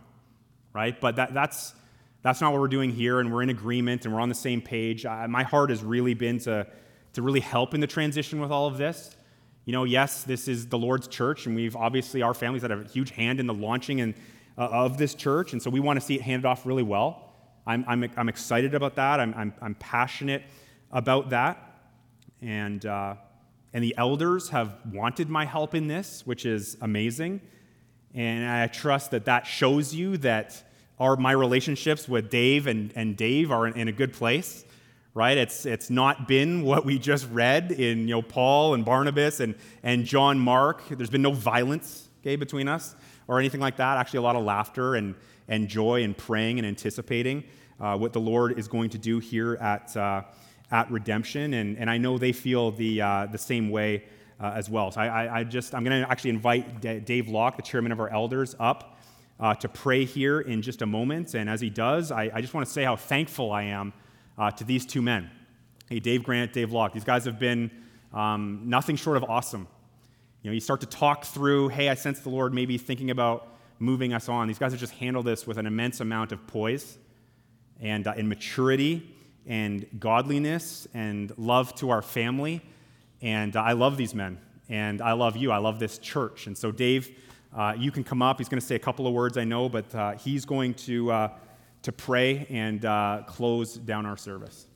[0.72, 1.00] right?
[1.00, 1.74] But that, that's
[2.22, 4.60] that's not what we're doing here, and we're in agreement and we're on the same
[4.60, 5.06] page.
[5.06, 6.66] I, my heart has really been to
[7.14, 9.16] to really help in the transition with all of this.
[9.64, 12.84] You know, yes, this is the Lord's church, and we've obviously, our families had a
[12.84, 14.14] huge hand in the launching and,
[14.56, 17.29] uh, of this church, and so we want to see it handed off really well.
[17.66, 19.20] I'm, I'm, I'm excited about that.
[19.20, 20.42] I'm, I'm, I'm passionate
[20.92, 21.58] about that.
[22.42, 23.14] And, uh,
[23.72, 27.40] and the elders have wanted my help in this, which is amazing.
[28.14, 30.62] And I trust that that shows you that
[30.98, 34.64] our, my relationships with Dave and, and Dave are in, in a good place
[35.14, 35.36] right?
[35.36, 39.54] It's, it's not been what we just read in you know, Paul and Barnabas and,
[39.82, 40.82] and John Mark.
[40.88, 42.94] There's been no violence okay, between us
[43.26, 43.98] or anything like that.
[43.98, 45.14] Actually, a lot of laughter and,
[45.50, 47.44] and joy and praying and anticipating
[47.78, 50.22] uh, what the Lord is going to do here at, uh,
[50.70, 51.52] at Redemption.
[51.52, 54.04] And, and I know they feel the, uh, the same way
[54.40, 54.90] uh, as well.
[54.90, 57.92] So I, I, I just, I'm going to actually invite D- Dave Locke, the chairman
[57.92, 58.96] of our elders, up.
[59.38, 61.32] Uh, to pray here in just a moment.
[61.32, 63.94] And as he does, I, I just want to say how thankful I am
[64.36, 65.30] uh, to these two men.
[65.88, 66.92] Hey, Dave Grant, Dave Locke.
[66.92, 67.70] These guys have been
[68.12, 69.66] um, nothing short of awesome.
[70.42, 73.48] You know, you start to talk through, hey, I sense the Lord maybe thinking about
[73.80, 74.46] moving us on.
[74.46, 76.98] These guys have just handled this with an immense amount of poise
[77.80, 79.16] and, uh, and maturity
[79.46, 82.62] and godliness and love to our family.
[83.22, 84.38] And uh, I love these men.
[84.68, 85.50] And I love you.
[85.50, 86.46] I love this church.
[86.46, 87.10] And so, Dave,
[87.56, 88.38] uh, you can come up.
[88.38, 91.10] He's going to say a couple of words, I know, but uh, he's going to
[91.10, 91.28] uh,
[91.82, 94.66] to pray and uh, close down our service.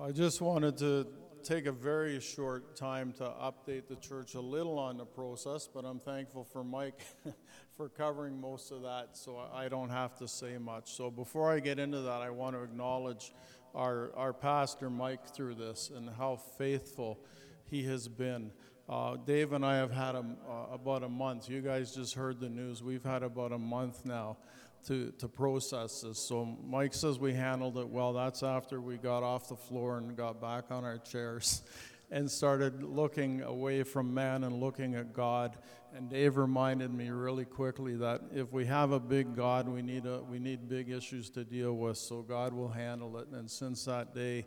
[0.00, 1.06] I just wanted to
[1.44, 5.84] take a very short time to update the church a little on the process, but
[5.84, 7.02] I'm thankful for Mike
[7.76, 10.94] for covering most of that, so I don't have to say much.
[10.94, 13.34] So before I get into that, I want to acknowledge
[13.74, 17.20] our, our pastor Mike through this and how faithful
[17.66, 18.50] he has been.
[18.88, 21.50] Uh, Dave and I have had a, uh, about a month.
[21.50, 22.82] You guys just heard the news.
[22.82, 24.38] We've had about a month now
[24.86, 26.18] to, to process this.
[26.18, 28.12] So Mike says we handled it well.
[28.12, 31.62] That's after we got off the floor and got back on our chairs
[32.10, 35.56] and started looking away from man and looking at God.
[35.94, 40.06] And Dave reminded me really quickly that if we have a big God, we need,
[40.06, 41.96] a, we need big issues to deal with.
[41.96, 43.28] So God will handle it.
[43.28, 44.46] And since that day,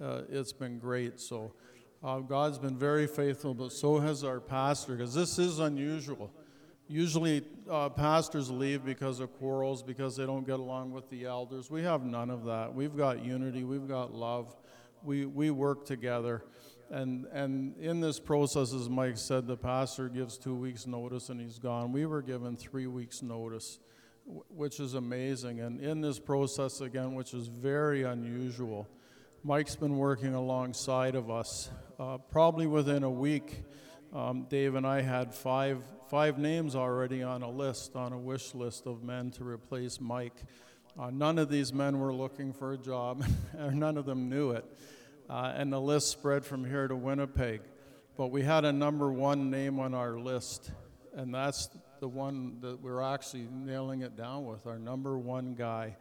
[0.00, 1.20] uh, it's been great.
[1.20, 1.52] So
[2.02, 6.32] uh, God's been very faithful, but so has our pastor, because this is unusual.
[6.88, 11.70] Usually, uh, pastors leave because of quarrels, because they don't get along with the elders.
[11.70, 12.74] We have none of that.
[12.74, 14.56] We've got unity, we've got love,
[15.02, 16.44] we, we work together.
[16.90, 21.38] And, and in this process, as Mike said, the pastor gives two weeks' notice and
[21.38, 21.92] he's gone.
[21.92, 23.78] We were given three weeks' notice,
[24.24, 25.60] which is amazing.
[25.60, 28.88] And in this process, again, which is very unusual,
[29.44, 31.70] Mike's been working alongside of us.
[32.00, 33.64] Uh, probably within a week,
[34.14, 38.54] um, Dave and I had five, five names already on a list, on a wish
[38.54, 40.42] list of men to replace Mike.
[40.98, 43.24] Uh, none of these men were looking for a job,
[43.58, 44.64] or none of them knew it.
[45.28, 47.60] Uh, and the list spread from here to Winnipeg.
[48.16, 50.72] But we had a number one name on our list,
[51.14, 51.68] and that's
[52.00, 55.96] the one that we're actually nailing it down with, our number one guy,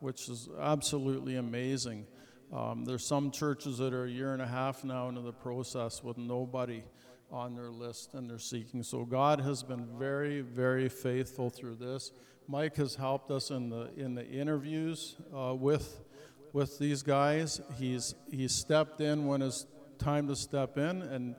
[0.00, 2.06] which is absolutely amazing.
[2.52, 6.02] Um, there's some churches that are a year and a half now into the process
[6.02, 6.82] with nobody
[7.32, 8.82] on their list and they're seeking.
[8.82, 12.12] So God has been very, very faithful through this.
[12.46, 16.02] Mike has helped us in the in the interviews uh, with
[16.52, 17.60] with these guys.
[17.78, 19.66] He's he's stepped in when it's
[19.98, 21.34] time to step in, and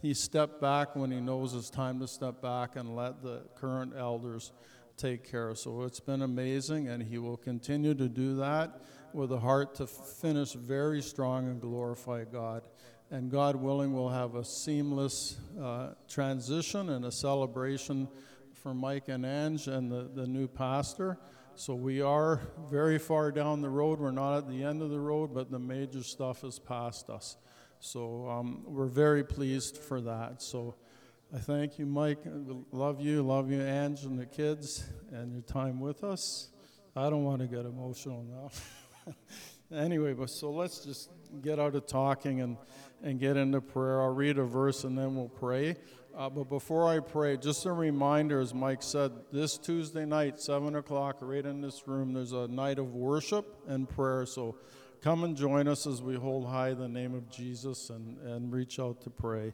[0.00, 3.92] he stepped back when he knows it's time to step back and let the current
[3.96, 4.52] elders
[4.96, 5.54] take care.
[5.54, 8.80] So it's been amazing, and he will continue to do that
[9.12, 12.62] with a heart to finish very strong and glorify God.
[13.10, 18.08] And God willing, we'll have a seamless uh, transition and a celebration
[18.54, 21.18] for Mike and Ange and the, the new pastor.
[21.54, 22.40] So we are
[22.70, 24.00] very far down the road.
[24.00, 27.36] We're not at the end of the road, but the major stuff is past us.
[27.78, 30.40] So um, we're very pleased for that.
[30.42, 30.74] So
[31.32, 32.18] I thank you, Mike.
[32.72, 36.48] Love you, love you, Ange, and the kids, and your time with us.
[36.96, 39.14] I don't want to get emotional now.
[39.76, 41.10] anyway, but so let's just
[41.42, 42.56] get out of talking and,
[43.04, 44.00] and get into prayer.
[44.00, 45.76] I'll read a verse and then we'll pray.
[46.16, 50.74] Uh, but before I pray, just a reminder, as Mike said, this Tuesday night, 7
[50.76, 54.24] o'clock, right in this room, there's a night of worship and prayer.
[54.24, 54.56] So
[55.02, 58.78] come and join us as we hold high the name of Jesus and, and reach
[58.80, 59.52] out to pray.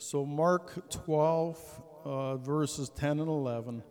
[0.00, 3.82] So, Mark 12, uh, verses 10 and 11.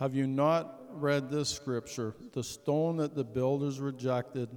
[0.00, 2.16] Have you not read this scripture?
[2.32, 4.48] The stone that the builders rejected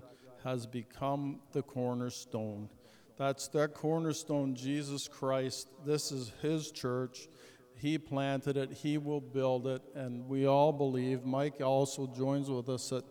[0.43, 2.69] has become the cornerstone.
[3.18, 5.70] That's that cornerstone, Jesus Christ.
[5.86, 7.28] This is His church.
[7.76, 11.26] He planted it, He will build it, and we all believe.
[11.26, 13.05] Mike also joins with us that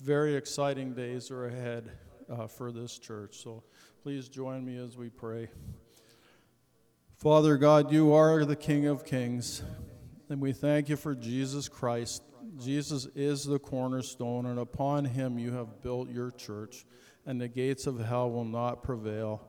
[0.00, 1.90] very exciting days are ahead
[2.30, 3.36] uh, for this church.
[3.42, 3.64] So
[4.02, 5.48] please join me as we pray.
[7.16, 9.62] Father God, you are the King of Kings,
[10.28, 12.22] and we thank you for Jesus Christ.
[12.60, 16.84] Jesus is the cornerstone, and upon him you have built your church,
[17.26, 19.47] and the gates of hell will not prevail.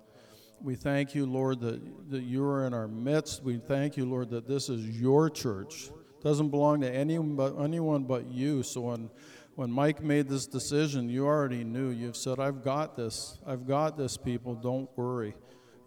[0.62, 3.44] We thank you, Lord, that, that you are in our midst.
[3.44, 5.88] We thank you, Lord, that this is your church.
[5.88, 8.64] It doesn't belong to anyone but, anyone but you.
[8.64, 9.10] So when,
[9.56, 11.90] when Mike made this decision, you already knew.
[11.90, 13.40] You've said, I've got this.
[13.48, 14.54] I've got this, people.
[14.54, 15.34] Don't worry.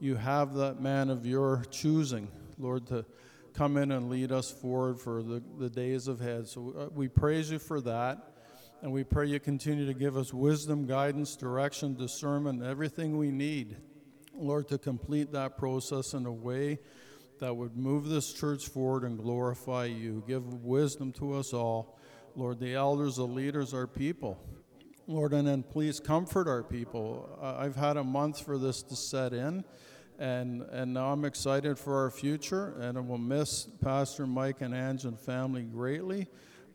[0.01, 3.05] You have that man of your choosing, Lord, to
[3.53, 6.49] come in and lead us forward for the, the days ahead.
[6.49, 8.29] So uh, we praise you for that.
[8.81, 13.77] And we pray you continue to give us wisdom, guidance, direction, discernment, everything we need
[14.43, 16.81] Lord, to complete that process in a way
[17.39, 20.23] that would move this church forward and glorify you.
[20.27, 21.99] Give wisdom to us all.
[22.35, 24.39] Lord, the elders, the leaders, our people.
[25.07, 27.29] Lord, and then please comfort our people.
[27.41, 29.65] I've had a month for this to set in,
[30.19, 34.75] and, and now I'm excited for our future, and I will miss Pastor Mike and
[34.75, 36.29] Ange and family greatly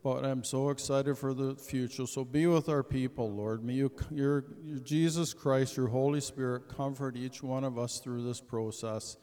[0.08, 2.08] but I'm so excited for the future.
[2.08, 3.62] So be with our people, Lord.
[3.62, 8.24] May you, your, your Jesus Christ, your Holy Spirit, comfort each one of us through
[8.24, 9.18] this process.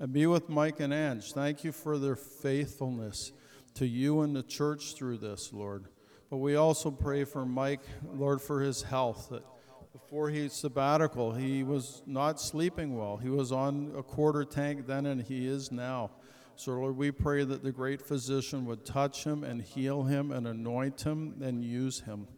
[0.00, 1.32] And be with Mike and Ange.
[1.34, 3.30] Thank you for their faithfulness
[3.74, 5.84] to you and the church through this, Lord.
[6.30, 7.82] But we also pray for Mike,
[8.12, 9.28] Lord, for his health.
[9.30, 9.44] That
[9.92, 13.18] before he sabbatical, he was not sleeping well.
[13.18, 16.10] He was on a quarter tank then, and he is now.
[16.56, 20.46] So, Lord, we pray that the great physician would touch him and heal him and
[20.46, 22.28] anoint him and use him.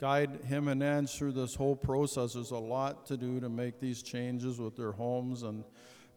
[0.00, 2.32] Guide him and through this whole process.
[2.32, 5.62] There's a lot to do to make these changes with their homes and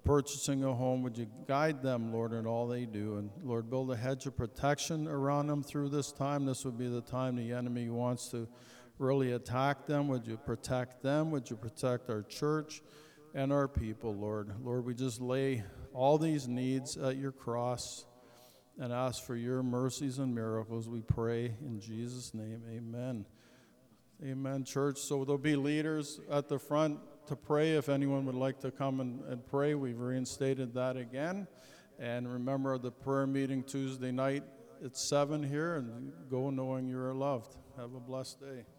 [0.04, 1.04] purchasing a home.
[1.04, 3.18] Would you guide them, Lord, in all they do?
[3.18, 6.46] And Lord, build a hedge of protection around them through this time.
[6.46, 8.48] This would be the time the enemy wants to
[8.98, 10.08] really attack them.
[10.08, 11.30] Would you protect them?
[11.30, 12.82] Would you protect our church
[13.36, 14.52] and our people, Lord?
[14.64, 15.64] Lord, we just lay
[15.96, 18.06] all these needs at your cross
[18.78, 20.90] and ask for your mercies and miracles.
[20.90, 22.64] We pray in Jesus' name.
[22.70, 23.26] Amen.
[24.22, 24.98] Amen, church.
[24.98, 29.00] So there'll be leaders at the front to pray if anyone would like to come
[29.00, 29.74] and, and pray.
[29.74, 31.48] We've reinstated that again.
[31.98, 34.44] And remember the prayer meeting Tuesday night
[34.84, 37.56] at 7 here, and go knowing you are loved.
[37.78, 38.75] Have a blessed day.